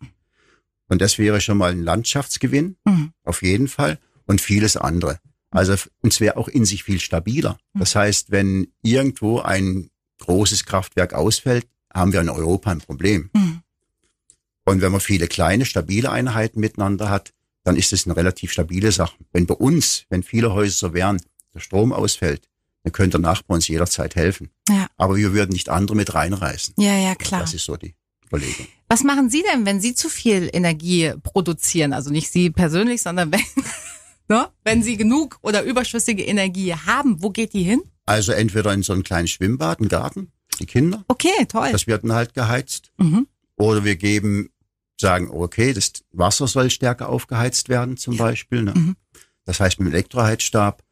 Und 0.87 1.01
das 1.01 1.17
wäre 1.17 1.39
schon 1.39 1.57
mal 1.57 1.71
ein 1.71 1.83
Landschaftsgewinn, 1.83 2.75
mhm. 2.85 3.13
auf 3.23 3.41
jeden 3.41 3.67
Fall, 3.67 3.99
und 4.25 4.41
vieles 4.41 4.77
andere. 4.77 5.19
Also, 5.49 5.73
und 6.01 6.13
es 6.13 6.19
wäre 6.19 6.37
auch 6.37 6.47
in 6.47 6.65
sich 6.65 6.83
viel 6.83 6.99
stabiler. 6.99 7.57
Mhm. 7.73 7.79
Das 7.79 7.95
heißt, 7.95 8.31
wenn 8.31 8.67
irgendwo 8.81 9.39
ein 9.39 9.89
großes 10.19 10.65
Kraftwerk 10.65 11.13
ausfällt, 11.13 11.67
haben 11.93 12.13
wir 12.13 12.21
in 12.21 12.29
Europa 12.29 12.71
ein 12.71 12.79
Problem. 12.79 13.29
Mhm. 13.33 13.60
Und 14.65 14.81
wenn 14.81 14.91
man 14.91 15.01
viele 15.01 15.27
kleine, 15.27 15.65
stabile 15.65 16.11
Einheiten 16.11 16.59
miteinander 16.59 17.09
hat, 17.09 17.33
dann 17.63 17.75
ist 17.75 17.93
es 17.93 18.05
eine 18.05 18.15
relativ 18.15 18.51
stabile 18.51 18.91
Sache. 18.91 19.15
Wenn 19.31 19.45
bei 19.45 19.55
uns, 19.55 20.05
wenn 20.09 20.23
viele 20.23 20.53
Häuser 20.53 20.87
so 20.87 20.93
wären, 20.93 21.21
der 21.53 21.59
Strom 21.59 21.93
ausfällt, 21.93 22.47
dann 22.83 22.93
könnte 22.93 23.19
der 23.19 23.21
Nachbar 23.21 23.55
uns 23.55 23.67
jederzeit 23.67 24.15
helfen. 24.15 24.49
Ja. 24.69 24.87
Aber 24.97 25.15
wir 25.15 25.33
würden 25.33 25.51
nicht 25.51 25.69
andere 25.69 25.95
mit 25.95 26.13
reinreißen. 26.13 26.75
Ja, 26.77 26.97
ja, 26.97 27.15
klar. 27.15 27.41
Das 27.41 27.53
ist 27.53 27.65
so 27.65 27.77
die 27.77 27.95
Überlegung. 28.25 28.67
Was 28.87 29.03
machen 29.03 29.29
Sie 29.29 29.43
denn, 29.51 29.65
wenn 29.65 29.79
Sie 29.79 29.93
zu 29.93 30.09
viel 30.09 30.49
Energie 30.51 31.13
produzieren? 31.21 31.93
Also 31.93 32.09
nicht 32.09 32.31
Sie 32.31 32.49
persönlich, 32.49 33.01
sondern 33.01 33.31
wenn, 33.31 33.41
ne? 34.27 34.49
wenn 34.63 34.81
Sie 34.83 34.97
genug 34.97 35.37
oder 35.41 35.63
überschüssige 35.63 36.23
Energie 36.23 36.73
haben, 36.73 37.21
wo 37.21 37.29
geht 37.29 37.53
die 37.53 37.63
hin? 37.63 37.81
Also 38.05 38.31
entweder 38.31 38.73
in 38.73 38.83
so 38.83 38.93
einen 38.93 39.03
kleinen 39.03 39.27
Schwimmbad, 39.27 39.79
einen 39.79 39.89
Garten, 39.89 40.31
die 40.59 40.65
Kinder. 40.65 41.05
Okay, 41.07 41.45
toll. 41.47 41.71
Das 41.71 41.87
wird 41.87 42.03
dann 42.03 42.13
halt 42.13 42.33
geheizt. 42.33 42.91
Mhm. 42.97 43.27
Oder 43.61 43.83
wir 43.83 43.95
geben, 43.95 44.49
sagen, 44.99 45.29
okay, 45.29 45.73
das 45.73 45.91
Wasser 46.11 46.47
soll 46.47 46.69
stärker 46.71 47.09
aufgeheizt 47.09 47.69
werden 47.69 47.95
zum 47.95 48.15
ja. 48.15 48.23
Beispiel. 48.23 48.63
Ne? 48.63 48.73
Mhm. 48.75 48.95
Das 49.45 49.59
heißt 49.59 49.79
mit 49.79 49.87
dem 49.87 49.93
Elektroheizstab. 49.93 50.83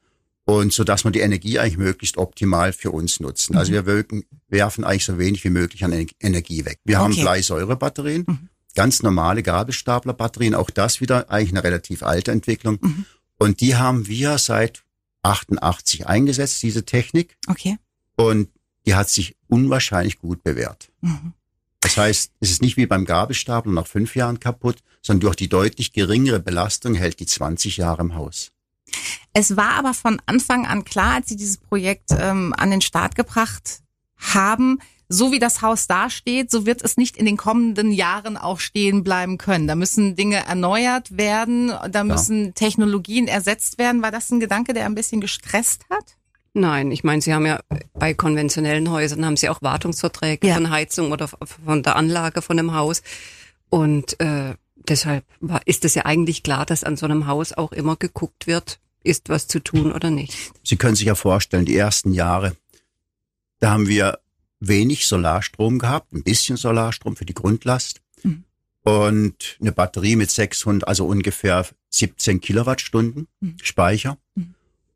Und 0.45 0.73
so 0.73 0.83
dass 0.83 1.03
wir 1.03 1.11
die 1.11 1.19
Energie 1.19 1.59
eigentlich 1.59 1.77
möglichst 1.77 2.17
optimal 2.17 2.73
für 2.73 2.91
uns 2.91 3.19
nutzen. 3.19 3.55
Also 3.55 3.71
mhm. 3.71 3.77
Also 3.77 3.87
wir 3.87 3.93
wirken, 3.93 4.23
werfen 4.47 4.83
eigentlich 4.83 5.05
so 5.05 5.17
wenig 5.17 5.43
wie 5.43 5.51
möglich 5.51 5.83
an 5.83 6.07
Energie 6.19 6.65
weg. 6.65 6.79
Wir 6.83 6.97
okay. 6.97 7.03
haben 7.03 7.15
Bleisäurebatterien, 7.15 8.25
mhm. 8.27 8.49
ganz 8.75 9.03
normale 9.03 9.43
Gabelstaplerbatterien. 9.43 10.55
Auch 10.55 10.69
das 10.69 11.01
wieder 11.01 11.29
eigentlich 11.29 11.51
eine 11.51 11.63
relativ 11.63 12.03
alte 12.03 12.31
Entwicklung. 12.31 12.77
Mhm. 12.81 13.05
Und 13.37 13.61
die 13.61 13.75
haben 13.75 14.07
wir 14.07 14.37
seit 14.37 14.83
88 15.23 16.07
eingesetzt, 16.07 16.61
diese 16.63 16.83
Technik. 16.83 17.37
Okay. 17.47 17.77
Und 18.15 18.49
die 18.85 18.95
hat 18.95 19.09
sich 19.09 19.35
unwahrscheinlich 19.47 20.17
gut 20.17 20.43
bewährt. 20.43 20.91
Mhm. 21.01 21.33
Das 21.89 21.97
heißt, 21.97 22.33
es 22.39 22.51
ist 22.51 22.61
nicht 22.61 22.77
wie 22.77 22.85
beim 22.85 23.03
Gabelstapler 23.03 23.71
nach 23.71 23.87
fünf 23.87 24.15
Jahren 24.15 24.39
kaputt, 24.39 24.77
sondern 25.01 25.21
durch 25.21 25.35
die 25.35 25.49
deutlich 25.49 25.91
geringere 25.91 26.39
Belastung 26.39 26.93
hält 26.93 27.19
die 27.19 27.25
20 27.25 27.77
Jahre 27.77 28.03
im 28.03 28.13
Haus. 28.13 28.51
Es 29.33 29.57
war 29.57 29.71
aber 29.71 29.95
von 29.95 30.21
Anfang 30.27 30.67
an 30.67 30.85
klar, 30.85 31.15
als 31.15 31.29
Sie 31.29 31.35
dieses 31.35 31.57
Projekt 31.57 32.11
ähm, 32.11 32.53
an 32.55 32.69
den 32.69 32.81
Start 32.81 33.15
gebracht 33.15 33.79
haben, 34.17 34.77
so 35.07 35.31
wie 35.31 35.39
das 35.39 35.63
Haus 35.63 35.87
dasteht, 35.87 36.51
so 36.51 36.67
wird 36.67 36.83
es 36.83 36.95
nicht 36.95 37.17
in 37.17 37.25
den 37.25 37.37
kommenden 37.37 37.91
Jahren 37.91 38.37
auch 38.37 38.59
stehen 38.59 39.03
bleiben 39.03 39.39
können. 39.39 39.65
Da 39.65 39.73
müssen 39.73 40.15
Dinge 40.15 40.45
erneuert 40.45 41.17
werden, 41.17 41.73
da 41.89 42.03
müssen 42.03 42.45
ja. 42.45 42.51
Technologien 42.51 43.27
ersetzt 43.27 43.79
werden. 43.79 44.03
War 44.03 44.11
das 44.11 44.29
ein 44.29 44.39
Gedanke, 44.39 44.73
der 44.73 44.85
ein 44.85 44.93
bisschen 44.93 45.21
gestresst 45.21 45.85
hat? 45.89 46.18
Nein, 46.59 46.91
ich 46.91 47.05
meine, 47.05 47.21
Sie 47.21 47.33
haben 47.33 47.45
ja 47.45 47.61
bei 47.93 48.13
konventionellen 48.13 48.91
Häusern 48.91 49.25
haben 49.25 49.37
Sie 49.37 49.47
auch 49.47 49.61
Wartungsverträge 49.61 50.45
ja. 50.45 50.55
von 50.55 50.69
Heizung 50.69 51.13
oder 51.13 51.29
von 51.29 51.83
der 51.83 51.95
Anlage 51.95 52.41
von 52.41 52.59
einem 52.59 52.73
Haus. 52.73 53.01
Und 53.69 54.19
äh, 54.19 54.55
deshalb 54.75 55.23
war, 55.39 55.61
ist 55.65 55.85
es 55.85 55.95
ja 55.95 56.05
eigentlich 56.05 56.43
klar, 56.43 56.65
dass 56.65 56.83
an 56.83 56.97
so 56.97 57.05
einem 57.05 57.27
Haus 57.27 57.53
auch 57.53 57.71
immer 57.71 57.95
geguckt 57.95 58.45
wird, 58.45 58.79
ist 59.03 59.29
was 59.29 59.47
zu 59.47 59.59
tun 59.59 59.93
oder 59.93 60.09
nicht. 60.09 60.35
Sie 60.63 60.75
können 60.75 60.95
sich 60.95 61.05
ja 61.05 61.15
vorstellen, 61.15 61.63
die 61.63 61.77
ersten 61.77 62.11
Jahre, 62.11 62.57
da 63.61 63.71
haben 63.71 63.87
wir 63.87 64.19
wenig 64.59 65.07
Solarstrom 65.07 65.79
gehabt, 65.79 66.11
ein 66.11 66.23
bisschen 66.23 66.57
Solarstrom 66.57 67.15
für 67.15 67.25
die 67.25 67.33
Grundlast 67.33 68.01
mhm. 68.23 68.43
und 68.83 69.57
eine 69.61 69.71
Batterie 69.71 70.17
mit 70.17 70.29
600, 70.29 70.85
also 70.85 71.05
ungefähr 71.05 71.65
17 71.89 72.41
Kilowattstunden 72.41 73.29
mhm. 73.39 73.55
Speicher. 73.61 74.17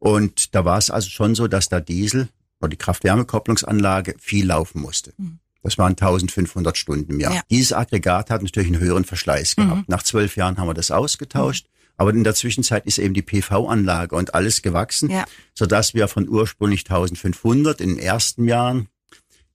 Mhm. 0.04 0.10
Und 0.12 0.56
da 0.56 0.66
war 0.66 0.78
es 0.78 0.90
also 0.90 1.10
schon 1.10 1.36
so, 1.36 1.48
dass 1.48 1.70
der 1.70 1.82
Diesel 1.82 2.30
oder 2.60 2.70
die 2.70 2.78
Kraft-Wärme-Kopplungsanlage 2.78 4.16
viel 4.20 4.46
laufen 4.46 4.82
musste. 4.82 5.14
Mhm. 5.18 5.40
Das 5.62 5.78
waren 5.78 5.92
1500 5.94 6.78
Stunden 6.78 7.12
im 7.14 7.20
Jahr. 7.22 7.36
Ja. 7.36 7.42
Dieses 7.50 7.72
Aggregat 7.74 8.30
hat 8.30 8.42
natürlich 8.44 8.68
einen 8.72 8.82
höheren 8.82 9.06
Verschleiß 9.06 9.56
gehabt. 9.56 9.78
Mhm. 9.78 9.86
Nach 9.88 10.04
zwölf 10.04 10.36
Jahren 10.36 10.58
haben 10.58 10.68
wir 10.68 10.74
das 10.74 10.92
ausgetauscht. 10.92 11.66
Mhm. 11.68 11.74
Aber 11.96 12.10
in 12.12 12.24
der 12.24 12.36
Zwischenzeit 12.36 12.86
ist 12.86 12.98
eben 12.98 13.14
die 13.14 13.22
PV-Anlage 13.22 14.16
und 14.16 14.34
alles 14.34 14.62
gewachsen, 14.62 15.10
Ja. 15.10 15.26
sodass 15.54 15.94
wir 15.94 16.08
von 16.08 16.28
ursprünglich 16.28 16.82
1500 16.90 17.80
in 17.82 17.90
den 17.90 18.00
ersten 18.00 18.46
Jahren 18.48 18.88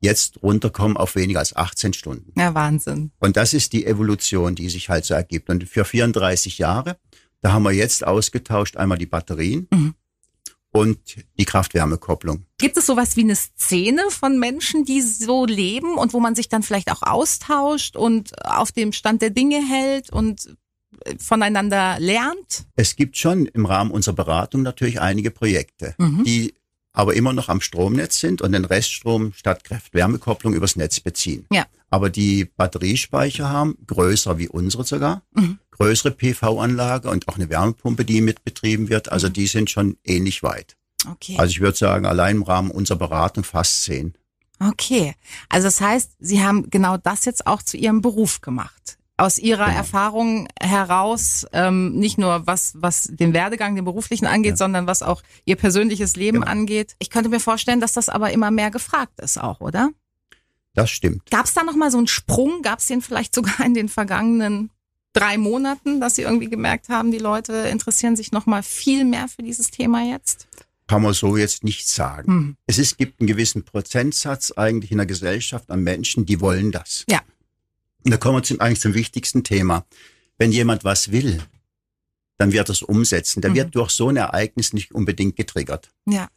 jetzt 0.00 0.40
runterkommen 0.42 0.96
auf 0.96 1.16
weniger 1.16 1.40
als 1.40 1.56
18 1.56 1.92
Stunden. 1.92 2.32
Ja, 2.40 2.54
Wahnsinn. 2.54 3.10
Und 3.18 3.36
das 3.36 3.52
ist 3.52 3.72
die 3.72 3.84
Evolution, 3.84 4.54
die 4.54 4.68
sich 4.70 4.88
halt 4.88 5.04
so 5.04 5.14
ergibt. 5.14 5.50
Und 5.50 5.68
für 5.68 5.84
34 5.84 6.58
Jahre, 6.58 6.96
da 7.40 7.52
haben 7.52 7.64
wir 7.64 7.72
jetzt 7.72 8.06
ausgetauscht 8.06 8.76
einmal 8.76 8.98
die 8.98 9.06
Batterien 9.06 9.66
Mhm. 9.72 9.94
Und 10.72 10.98
die 11.38 11.44
Kraft-Wärme-Kopplung. 11.44 12.44
Gibt 12.58 12.76
es 12.76 12.86
sowas 12.86 13.16
wie 13.16 13.22
eine 13.22 13.36
Szene 13.36 14.02
von 14.10 14.38
Menschen, 14.38 14.84
die 14.84 15.00
so 15.00 15.46
leben 15.46 15.96
und 15.96 16.12
wo 16.12 16.20
man 16.20 16.34
sich 16.34 16.48
dann 16.48 16.62
vielleicht 16.62 16.90
auch 16.92 17.02
austauscht 17.02 17.96
und 17.96 18.32
auf 18.46 18.72
dem 18.72 18.92
Stand 18.92 19.22
der 19.22 19.30
Dinge 19.30 19.60
hält 19.66 20.10
und 20.10 20.54
äh, 21.04 21.14
voneinander 21.18 21.96
lernt? 21.98 22.66
Es 22.76 22.96
gibt 22.96 23.16
schon 23.16 23.46
im 23.46 23.64
Rahmen 23.66 23.90
unserer 23.90 24.14
Beratung 24.14 24.62
natürlich 24.62 25.00
einige 25.00 25.30
Projekte, 25.30 25.94
Mhm. 25.98 26.24
die 26.24 26.54
aber 26.92 27.14
immer 27.14 27.32
noch 27.32 27.48
am 27.48 27.60
Stromnetz 27.60 28.18
sind 28.18 28.42
und 28.42 28.52
den 28.52 28.64
Reststrom 28.64 29.32
statt 29.32 29.62
Kraft-Wärme-Kopplung 29.64 30.52
übers 30.54 30.74
Netz 30.74 30.98
beziehen. 31.00 31.46
Ja. 31.52 31.66
Aber 31.90 32.10
die 32.10 32.44
Batteriespeicher 32.44 33.48
haben, 33.48 33.76
größer 33.86 34.38
wie 34.38 34.48
unsere 34.48 34.84
sogar, 34.84 35.22
Mhm. 35.32 35.58
Größere 35.78 36.10
PV-Anlage 36.12 37.08
und 37.10 37.28
auch 37.28 37.36
eine 37.36 37.48
Wärmepumpe, 37.50 38.04
die 38.04 38.20
mit 38.20 38.44
betrieben 38.44 38.88
wird. 38.88 39.10
Also 39.10 39.28
die 39.28 39.46
sind 39.46 39.70
schon 39.70 39.96
ähnlich 40.04 40.42
weit. 40.42 40.76
Okay. 41.10 41.36
Also 41.38 41.50
ich 41.52 41.60
würde 41.60 41.76
sagen, 41.78 42.06
allein 42.06 42.36
im 42.36 42.42
Rahmen 42.42 42.70
unserer 42.70 42.98
Beratung 42.98 43.44
fast 43.44 43.84
zehn. 43.84 44.14
Okay. 44.60 45.14
Also 45.48 45.66
das 45.68 45.80
heißt, 45.80 46.12
Sie 46.18 46.42
haben 46.42 46.68
genau 46.70 46.96
das 46.96 47.24
jetzt 47.24 47.46
auch 47.46 47.62
zu 47.62 47.76
Ihrem 47.76 48.00
Beruf 48.02 48.40
gemacht. 48.40 48.98
Aus 49.16 49.38
Ihrer 49.38 49.66
Genau. 49.66 49.76
Erfahrung 49.78 50.48
heraus, 50.60 51.46
ähm, 51.52 51.94
nicht 51.98 52.18
nur 52.18 52.46
was, 52.46 52.72
was 52.76 53.08
den 53.10 53.32
Werdegang, 53.32 53.74
den 53.76 53.84
beruflichen 53.84 54.26
angeht, 54.26 54.52
Ja. 54.52 54.56
sondern 54.56 54.86
was 54.86 55.02
auch 55.02 55.22
Ihr 55.44 55.56
persönliches 55.56 56.16
Leben 56.16 56.40
Genau. 56.40 56.50
angeht. 56.50 56.94
Ich 56.98 57.10
könnte 57.10 57.28
mir 57.28 57.40
vorstellen, 57.40 57.80
dass 57.80 57.92
das 57.92 58.08
aber 58.08 58.32
immer 58.32 58.50
mehr 58.50 58.70
gefragt 58.70 59.18
ist 59.20 59.40
auch, 59.40 59.60
oder? 59.60 59.90
Das 60.74 60.90
stimmt. 60.90 61.28
Gab 61.30 61.46
es 61.46 61.54
da 61.54 61.64
nochmal 61.64 61.90
so 61.90 61.98
einen 61.98 62.06
Sprung? 62.06 62.62
Gab 62.62 62.78
es 62.78 62.86
den 62.86 63.02
vielleicht 63.02 63.34
sogar 63.34 63.64
in 63.64 63.74
den 63.74 63.88
vergangenen 63.88 64.70
drei 65.12 65.38
Monaten, 65.38 66.00
dass 66.00 66.14
Sie 66.16 66.22
irgendwie 66.22 66.48
gemerkt 66.48 66.88
haben, 66.88 67.10
die 67.10 67.18
Leute 67.18 67.52
interessieren 67.52 68.16
sich 68.16 68.32
nochmal 68.32 68.62
viel 68.62 69.04
mehr 69.04 69.28
für 69.28 69.42
dieses 69.42 69.70
Thema 69.70 70.04
jetzt? 70.04 70.46
Kann 70.86 71.02
man 71.02 71.12
so 71.12 71.36
jetzt 71.36 71.64
nicht 71.64 71.86
sagen. 71.88 72.32
Hm. 72.32 72.56
Es 72.66 72.78
ist, 72.78 72.96
gibt 72.98 73.20
einen 73.20 73.26
gewissen 73.26 73.64
Prozentsatz 73.64 74.52
eigentlich 74.56 74.90
in 74.90 74.96
der 74.98 75.06
Gesellschaft 75.06 75.70
an 75.70 75.82
Menschen, 75.82 76.24
die 76.24 76.40
wollen 76.40 76.72
das. 76.72 77.04
Ja. 77.10 77.20
Und 78.04 78.12
da 78.12 78.16
kommen 78.16 78.38
wir 78.38 78.42
zum, 78.42 78.60
eigentlich 78.60 78.80
zum 78.80 78.94
wichtigsten 78.94 79.44
Thema. 79.44 79.84
Wenn 80.38 80.52
jemand 80.52 80.84
was 80.84 81.10
will, 81.10 81.42
dann 82.38 82.52
wird 82.52 82.68
es 82.70 82.82
umsetzen. 82.82 83.42
Der 83.42 83.50
Mhm. 83.50 83.54
wird 83.56 83.74
durch 83.74 83.90
so 83.90 84.08
ein 84.08 84.16
Ereignis 84.16 84.72
nicht 84.72 84.92
unbedingt 84.94 85.36
getriggert. 85.36 85.90
Ja. 86.06 86.28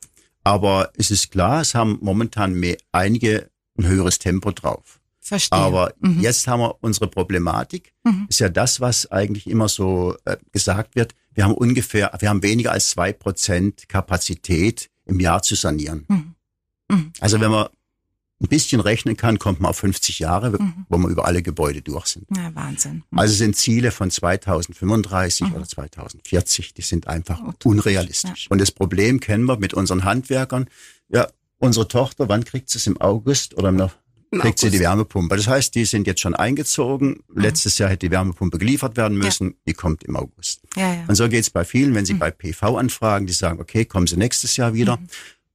Aber 0.44 0.92
es 0.98 1.12
ist 1.12 1.32
klar, 1.32 1.62
es 1.62 1.76
haben 1.76 2.00
momentan 2.02 2.54
mehr, 2.54 2.78
einige 2.92 3.50
ein 3.78 3.86
höheres 3.86 4.18
Tempo 4.20 4.52
drauf. 4.52 5.00
Verstehe. 5.24 5.58
Aber 5.60 5.94
Mhm. 6.00 6.20
jetzt 6.20 6.48
haben 6.48 6.60
wir 6.62 6.76
unsere 6.82 7.08
Problematik. 7.08 7.94
Mhm. 8.04 8.26
Ist 8.28 8.40
ja 8.40 8.50
das, 8.50 8.82
was 8.82 9.10
eigentlich 9.12 9.48
immer 9.48 9.70
so 9.70 10.16
äh, 10.26 10.38
gesagt 10.52 10.96
wird. 10.96 11.14
Wir 11.34 11.46
haben 11.46 11.54
ungefähr, 11.54 12.12
wir 12.20 12.28
haben 12.30 12.44
weniger 12.44 12.72
als 12.72 12.90
zwei 12.90 13.14
Prozent 13.14 13.88
Kapazität 13.88 14.90
im 15.06 15.20
Jahr 15.20 15.42
zu 15.44 15.56
sanieren. 15.56 16.06
Mhm. 16.08 16.36
Mhm. 16.90 17.14
Also 17.20 17.40
wenn 17.40 17.52
man 17.52 17.68
ein 18.44 18.48
bisschen 18.48 18.82
rechnen 18.82 19.16
kann, 19.16 19.38
kommt 19.38 19.60
man 19.60 19.70
auf 19.70 19.78
50 19.78 20.18
Jahre, 20.18 20.50
Mhm. 20.52 20.86
wo 20.90 20.98
wir 20.98 21.10
über 21.10 21.26
alle 21.26 21.44
Gebäude 21.44 21.84
durch 21.84 22.08
sind. 22.08 22.26
Ja, 22.36 22.54
Wahnsinn. 22.56 23.04
Mhm. 23.12 23.20
Also 23.20 23.36
sind 23.36 23.56
Ziele 23.56 23.92
von 23.92 24.10
2035 24.10 25.48
Mhm. 25.50 25.54
oder 25.56 25.66
2040, 25.66 26.74
die 26.74 26.82
sind 26.82 27.08
einfach 27.08 27.40
Gut. 27.44 27.66
unrealistisch. 27.66 28.48
Und 28.50 28.60
das 28.60 28.72
Problem 28.72 29.20
kennen 29.20 29.46
wir 29.46 29.58
mit 29.58 29.74
unseren 29.76 30.04
Handwerkern. 30.04 30.68
Ja, 31.10 31.28
unsere 31.60 31.88
Tochter, 31.88 32.28
wann 32.30 32.44
kriegt 32.44 32.70
sie 32.72 32.80
es 32.80 32.88
im 32.88 33.00
August 33.00 33.56
oder 33.58 33.70
im 33.70 33.76
No- 33.76 33.86
Im 33.86 33.92
kriegt 34.40 34.60
sie 34.60 34.70
die 34.70 34.80
Wärmepumpe. 34.80 35.36
Das 35.36 35.48
heißt, 35.48 35.76
die 35.76 35.86
sind 35.86 36.08
jetzt 36.08 36.22
schon 36.22 36.36
eingezogen. 36.36 37.22
Mhm. 37.28 37.42
Letztes 37.42 37.78
Jahr 37.78 37.90
hätte 37.90 38.08
die 38.08 38.12
Wärmepumpe 38.12 38.58
geliefert 38.58 38.96
werden 38.98 39.18
müssen. 39.18 39.56
Die 39.68 39.74
kommt 39.74 40.04
im 40.04 40.16
August. 40.16 40.62
ja, 40.76 40.94
ja. 40.94 41.04
Und 41.08 41.16
so 41.16 41.28
geht's 41.28 41.50
bei 41.50 41.66
vielen, 41.66 41.94
wenn 41.96 42.06
sie 42.06 42.14
Mhm. 42.14 42.20
bei 42.20 42.32
PV 42.32 42.78
anfragen, 42.78 43.28
die 43.28 43.34
sagen, 43.34 43.60
okay, 43.60 43.86
kommen 43.86 44.08
sie 44.08 44.18
nächstes 44.18 44.56
Jahr 44.58 44.74
wieder. 44.74 44.98
Mhm. 44.98 45.08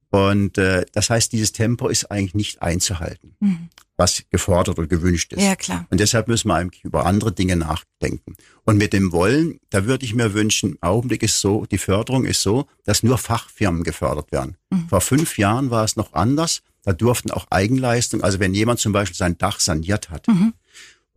Und 0.09 0.57
äh, 0.57 0.85
das 0.93 1.09
heißt, 1.09 1.33
dieses 1.33 1.51
Tempo 1.51 1.89
ist 1.89 2.09
eigentlich 2.11 2.33
nicht 2.33 2.61
einzuhalten, 2.61 3.35
Mhm. 3.41 3.69
was 3.97 4.23
gefordert 4.29 4.79
oder 4.79 4.87
gewünscht 4.87 5.33
ist. 5.33 5.43
Ja, 5.43 5.55
klar. 5.57 5.85
Und 5.89 5.99
deshalb 5.99 6.29
müssen 6.29 6.47
wir 6.47 6.55
eigentlich 6.55 6.83
über 6.85 7.05
andere 7.05 7.33
Dinge 7.33 7.57
nachdenken. 7.57 8.35
Und 8.63 8.77
mit 8.77 8.93
dem 8.93 9.11
Wollen, 9.11 9.59
da 9.69 9.85
würde 9.85 10.05
ich 10.05 10.13
mir 10.13 10.33
wünschen, 10.33 10.71
im 10.73 10.77
Augenblick 10.81 11.23
ist 11.23 11.41
so, 11.41 11.65
die 11.65 11.77
Förderung 11.77 12.23
ist 12.23 12.41
so, 12.41 12.67
dass 12.85 13.03
nur 13.03 13.17
Fachfirmen 13.17 13.83
gefördert 13.83 14.31
werden. 14.31 14.55
Mhm. 14.69 14.87
Vor 14.87 15.01
fünf 15.01 15.37
Jahren 15.37 15.71
war 15.71 15.83
es 15.83 15.97
noch 15.97 16.13
anders. 16.13 16.61
Da 16.87 16.93
durften 16.93 17.31
auch 17.31 17.47
Eigenleistungen, 17.49 18.23
also 18.23 18.39
wenn 18.39 18.53
jemand 18.53 18.79
zum 18.79 18.93
Beispiel 18.93 19.17
sein 19.17 19.37
Dach 19.37 19.59
saniert 19.59 20.09
hat 20.09 20.25
Mhm. 20.29 20.53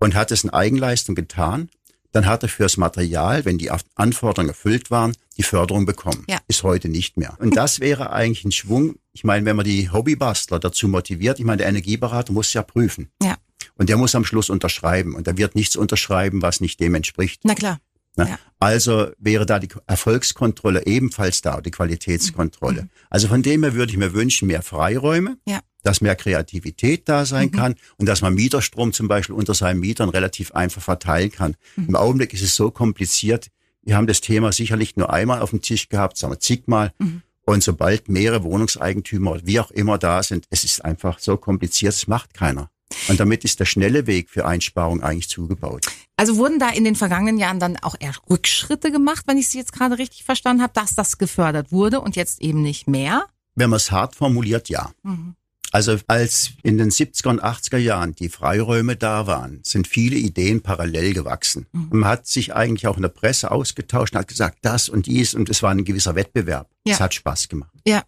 und 0.01 0.17
hat 0.17 0.33
es 0.33 0.43
in 0.43 0.51
Eigenleistung 0.51 1.15
getan, 1.15 1.69
dann 2.11 2.27
hat 2.27 2.43
er 2.43 2.49
fürs 2.49 2.77
Material, 2.77 3.45
wenn 3.45 3.57
die 3.57 3.71
Anforderungen 3.95 4.49
erfüllt 4.49 4.91
waren, 4.91 5.13
die 5.37 5.45
Förderung 5.45 5.87
bekommen. 5.87 6.25
Ja. 6.29 6.39
Ist 6.49 6.65
heute 6.65 6.89
nicht 6.89 7.17
mehr. 7.17 7.37
Und 7.39 7.55
das 7.57 7.79
wäre 7.79 8.11
eigentlich 8.11 8.45
ein 8.45 8.51
Schwung. 8.51 8.97
Ich 9.13 9.23
meine, 9.23 9.47
wenn 9.47 9.55
man 9.55 9.65
die 9.65 9.91
Hobbybastler 9.91 10.59
dazu 10.59 10.89
motiviert, 10.89 11.39
ich 11.39 11.45
meine, 11.45 11.59
der 11.59 11.69
Energieberater 11.69 12.33
muss 12.33 12.53
ja 12.53 12.65
prüfen. 12.65 13.09
Ja. 13.23 13.37
Und 13.77 13.89
der 13.89 13.97
muss 13.97 14.17
am 14.17 14.25
Schluss 14.25 14.51
unterschreiben. 14.51 15.15
Und 15.15 15.29
er 15.29 15.39
wird 15.39 15.55
nichts 15.55 15.77
unterschreiben, 15.77 16.43
was 16.43 16.61
nicht 16.61 16.81
dem 16.81 16.97
entspricht. 16.97 17.43
Na 17.45 17.55
klar. 17.55 17.79
Ne? 18.25 18.31
Ja. 18.31 18.39
Also 18.59 19.09
wäre 19.19 19.47
da 19.47 19.59
die 19.59 19.69
Erfolgskontrolle 19.87 20.87
ebenfalls 20.87 21.41
da, 21.43 21.61
die 21.61 21.71
Qualitätskontrolle. 21.71 22.89
Also 23.09 23.29
von 23.29 23.43
dem 23.43 23.63
her 23.63 23.75
würde 23.75 23.93
ich 23.93 23.99
mir 23.99 24.13
wünschen, 24.13 24.49
mehr 24.49 24.63
Freiräume, 24.63 25.39
Ja. 25.47 25.61
dass 25.83 26.01
mehr 26.01 26.17
Kreativität 26.17 27.09
da 27.09 27.25
sein 27.25 27.47
Mhm. 27.49 27.53
kann 27.53 27.75
und 27.97 28.07
dass 28.07 28.21
man 28.23 28.35
Mieterstrom 28.35 28.93
zum 28.93 29.09
Beispiel 29.09 29.35
unter 29.35 29.55
seinen 29.55 29.81
Mietern 29.81 30.09
relativ 30.11 30.53
einfach 30.53 30.83
verteilen 30.83 31.31
kann. 31.33 31.57
Mhm. 31.77 31.89
Im 31.89 31.97
Augenblick 31.97 32.35
ist 32.35 32.43
es 32.43 32.55
so 32.55 32.71
kompliziert. 32.71 33.49
Wir 33.83 33.97
haben 33.97 34.07
das 34.07 34.21
Thema 34.21 34.53
sicherlich 34.53 34.97
nur 34.97 35.11
einmal 35.11 35.41
auf 35.41 35.51
dem 35.51 35.63
Tisch 35.63 35.89
gehabt, 35.89 36.19
sagen 36.19 36.33
wir 36.35 36.41
zigmal. 36.41 36.93
Mhm. 36.99 37.23
Und 37.47 37.63
sobald 37.63 38.09
mehrere 38.09 38.43
Wohnungseigentümer, 38.45 39.41
wie 39.45 39.59
auch 39.59 39.71
immer 39.71 39.97
da 39.99 40.23
sind, 40.23 40.47
es 40.51 40.65
ist 40.65 40.85
einfach 40.85 41.19
so 41.19 41.37
kompliziert, 41.39 41.95
es 41.95 42.07
macht 42.07 42.35
keiner. 42.35 42.71
Und 43.09 43.21
damit 43.21 43.45
ist 43.45 43.61
der 43.61 43.65
schnelle 43.65 44.07
Weg 44.07 44.31
für 44.31 44.47
Einsparung 44.47 45.03
eigentlich 45.03 45.29
zugebaut. 45.29 45.87
Also 46.17 46.37
wurden 46.37 46.59
da 46.59 46.71
in 46.71 46.85
den 46.85 46.97
vergangenen 46.97 47.39
Jahren 47.39 47.61
dann 47.61 47.77
auch 47.79 47.97
eher 47.99 48.15
Rückschritte 48.29 48.91
gemacht, 48.93 49.25
wenn 49.27 49.39
ich 49.39 49.49
Sie 49.49 49.59
jetzt 49.59 49.73
gerade 49.73 49.99
richtig 49.99 50.25
verstanden 50.25 50.63
habe, 50.63 50.73
dass 50.75 50.95
das 50.95 51.19
gefördert 51.19 51.73
wurde 51.73 52.01
und 52.01 52.17
jetzt 52.17 52.43
eben 52.43 52.63
nicht 52.63 52.89
mehr? 52.89 53.25
Wenn 53.55 53.71
man 53.71 53.79
es 53.79 53.91
hart 53.91 54.17
formuliert, 54.17 54.69
ja. 54.69 54.91
Mhm. 55.03 55.35
Also 55.73 55.97
als 56.09 56.51
in 56.63 56.79
den 56.79 56.91
70er 56.91 57.29
und 57.29 57.45
80er 57.45 57.79
Jahren 57.79 58.15
die 58.15 58.29
Freiräume 58.29 58.97
da 58.97 59.27
waren, 59.27 59.61
sind 59.63 59.87
viele 59.87 60.17
Ideen 60.17 60.63
parallel 60.63 61.15
gewachsen. 61.15 61.67
Mhm. 61.73 61.89
Man 61.91 62.11
hat 62.11 62.27
sich 62.27 62.55
eigentlich 62.55 62.89
auch 62.89 62.97
in 62.97 63.03
der 63.03 63.09
Presse 63.09 63.51
ausgetauscht 63.51 64.15
und 64.15 64.19
hat 64.19 64.29
gesagt, 64.29 64.59
das 64.63 64.89
und 64.89 65.07
dies 65.07 65.35
und 65.35 65.49
es 65.49 65.63
war 65.63 65.71
ein 65.71 65.85
gewisser 65.85 66.17
Wettbewerb. 66.17 66.69
Ja. 66.85 66.95
Es 66.95 67.01
hat 67.01 67.15
Spaß 67.15 67.49
gemacht. 67.49 67.71
Ja. 67.87 68.03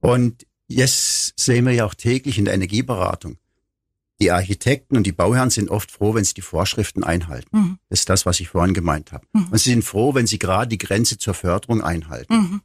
Und 0.00 0.46
jetzt 0.68 1.38
sehen 1.38 1.66
wir 1.66 1.72
ja 1.72 1.84
auch 1.84 1.94
täglich 1.94 2.38
in 2.38 2.44
der 2.44 2.54
Energieberatung, 2.54 3.36
die 4.20 4.30
Architekten 4.30 4.96
und 4.96 5.04
die 5.06 5.12
Bauherren 5.12 5.50
sind 5.50 5.70
oft 5.70 5.90
froh, 5.90 6.14
wenn 6.14 6.24
sie 6.24 6.34
die 6.34 6.42
Vorschriften 6.42 7.04
einhalten. 7.04 7.56
Mhm. 7.56 7.78
Das 7.88 8.00
ist 8.00 8.08
das, 8.08 8.26
was 8.26 8.40
ich 8.40 8.48
vorhin 8.48 8.74
gemeint 8.74 9.12
habe. 9.12 9.26
Mhm. 9.32 9.48
Und 9.50 9.58
sie 9.58 9.70
sind 9.70 9.82
froh, 9.84 10.14
wenn 10.14 10.26
sie 10.26 10.38
gerade 10.38 10.68
die 10.68 10.78
Grenze 10.78 11.16
zur 11.18 11.34
Förderung 11.34 11.82
einhalten. 11.82 12.34
Mhm. 12.34 12.60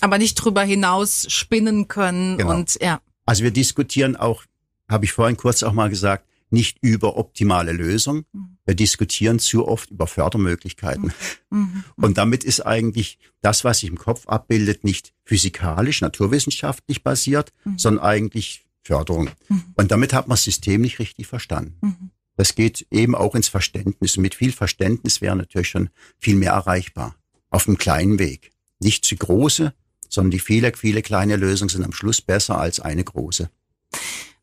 Aber 0.00 0.18
nicht 0.18 0.34
drüber 0.34 0.62
hinaus 0.62 1.26
spinnen 1.30 1.88
können 1.88 2.38
Genau. 2.38 2.54
und 2.56 2.76
ja. 2.82 3.00
Also 3.24 3.44
wir 3.44 3.52
diskutieren 3.52 4.16
auch, 4.16 4.44
habe 4.88 5.04
ich 5.04 5.12
vorhin 5.12 5.36
kurz 5.36 5.62
auch 5.62 5.72
mal 5.72 5.88
gesagt, 5.88 6.26
nicht 6.50 6.76
über 6.82 7.16
optimale 7.16 7.72
Lösungen. 7.72 8.26
Mhm. 8.32 8.58
Wir 8.66 8.74
diskutieren 8.74 9.38
zu 9.38 9.66
oft 9.66 9.90
über 9.90 10.06
Fördermöglichkeiten. 10.06 11.12
Mhm. 11.50 11.84
Und 11.96 12.18
damit 12.18 12.44
ist 12.44 12.60
eigentlich 12.60 13.18
das, 13.40 13.64
was 13.64 13.78
sich 13.78 13.88
im 13.88 13.96
Kopf 13.96 14.26
abbildet, 14.28 14.84
nicht 14.84 15.14
physikalisch, 15.24 16.02
naturwissenschaftlich 16.02 17.02
basiert, 17.02 17.52
Mhm. 17.64 17.78
sondern 17.78 18.04
eigentlich 18.04 18.64
Förderung. 18.82 19.30
Mhm. 19.48 19.64
Und 19.74 19.90
damit 19.90 20.12
hat 20.12 20.28
man 20.28 20.34
das 20.34 20.44
System 20.44 20.80
nicht 20.80 20.98
richtig 20.98 21.26
verstanden. 21.26 21.76
Mhm. 21.80 22.10
Das 22.36 22.54
geht 22.54 22.86
eben 22.90 23.14
auch 23.14 23.34
ins 23.34 23.48
Verständnis. 23.48 24.16
Und 24.16 24.22
mit 24.22 24.34
viel 24.34 24.52
Verständnis 24.52 25.20
wäre 25.20 25.36
natürlich 25.36 25.68
schon 25.68 25.90
viel 26.18 26.36
mehr 26.36 26.52
erreichbar. 26.52 27.14
Auf 27.50 27.68
einem 27.68 27.78
kleinen 27.78 28.18
Weg. 28.18 28.50
Nicht 28.80 29.04
zu 29.04 29.14
große, 29.16 29.74
sondern 30.08 30.30
die 30.30 30.40
viele, 30.40 30.72
viele 30.74 31.02
kleine 31.02 31.36
Lösungen 31.36 31.68
sind 31.68 31.84
am 31.84 31.92
Schluss 31.92 32.20
besser 32.20 32.58
als 32.58 32.80
eine 32.80 33.04
große. 33.04 33.50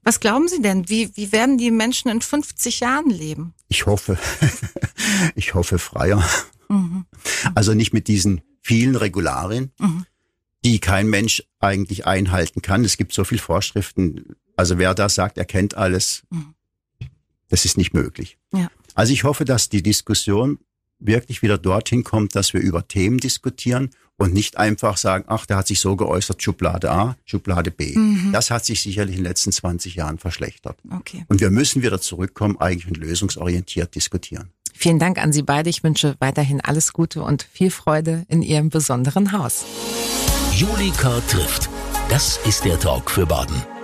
Was 0.04 0.20
glauben 0.20 0.48
Sie 0.48 0.62
denn? 0.62 0.88
Wie, 0.88 1.16
wie 1.16 1.32
werden 1.32 1.58
die 1.58 1.72
Menschen 1.72 2.10
in 2.10 2.22
50 2.22 2.80
Jahren 2.80 3.10
leben? 3.10 3.54
Ich 3.68 3.86
hoffe, 3.86 4.18
ich 5.36 5.54
hoffe 5.54 5.78
freier. 5.78 6.24
Mhm. 6.70 7.06
Also 7.56 7.74
nicht 7.74 7.94
mit 7.94 8.08
diesen 8.08 8.42
vielen 8.62 8.96
Regularien, 8.96 9.72
Mhm. 9.80 10.06
Die 10.66 10.80
kein 10.80 11.08
Mensch 11.08 11.44
eigentlich 11.60 12.06
einhalten 12.06 12.62
kann. 12.62 12.84
Es 12.84 12.98
gibt 12.98 13.14
so 13.14 13.24
viele 13.24 13.42
Vorschriften. 13.42 14.36
Also 14.56 14.78
wer 14.78 14.94
da 14.94 15.08
sagt, 15.10 15.38
er 15.38 15.46
kennt 15.46 15.76
alles, 15.78 16.24
Mhm. 16.30 16.54
das 17.48 17.66
ist 17.66 17.78
nicht 17.78 17.94
möglich. 17.94 18.38
Ja. 18.54 18.70
Also 18.96 19.14
ich 19.14 19.24
hoffe, 19.24 19.46
dass 19.46 19.70
die 19.70 19.82
Diskussion 19.82 20.60
wirklich 21.00 21.42
wieder 21.42 21.58
dorthin 21.58 22.04
kommt, 22.04 22.36
dass 22.36 22.54
wir 22.54 22.60
über 22.60 22.88
Themen 22.88 23.18
diskutieren 23.20 23.92
und 24.18 24.34
nicht 24.34 24.58
einfach 24.58 24.98
sagen, 24.98 25.24
ach, 25.28 25.46
der 25.46 25.56
hat 25.56 25.68
sich 25.68 25.80
so 25.80 25.96
geäußert, 25.96 26.44
Schublade 26.44 26.92
A, 26.92 27.16
Schublade 27.24 27.72
B. 27.72 27.98
Mhm. 27.98 28.34
Das 28.34 28.52
hat 28.52 28.66
sich 28.66 28.82
sicherlich 28.82 29.16
in 29.16 29.22
den 29.24 29.30
letzten 29.30 29.54
20 29.54 29.96
Jahren 29.96 30.18
verschlechtert. 30.18 30.78
Okay. 30.92 31.24
Und 31.30 31.40
wir 31.40 31.52
müssen 31.52 31.82
wieder 31.84 32.02
zurückkommen, 32.02 32.58
eigentlich 32.60 32.88
und 32.88 32.98
lösungsorientiert 32.98 33.96
diskutieren. 33.96 34.50
Vielen 34.74 35.00
Dank 35.00 35.18
an 35.24 35.32
Sie 35.32 35.42
beide. 35.44 35.70
Ich 35.70 35.84
wünsche 35.84 36.16
weiterhin 36.20 36.60
alles 36.60 36.92
Gute 36.92 37.22
und 37.24 37.44
viel 37.44 37.72
Freude 37.72 38.26
in 38.28 38.42
Ihrem 38.42 38.70
besonderen 38.70 39.32
Haus. 39.32 39.64
Julika 40.60 41.22
trifft. 41.30 41.70
Das 42.10 42.36
ist 42.44 42.66
der 42.66 42.78
Talk 42.78 43.10
für 43.10 43.26
Baden. 43.26 43.79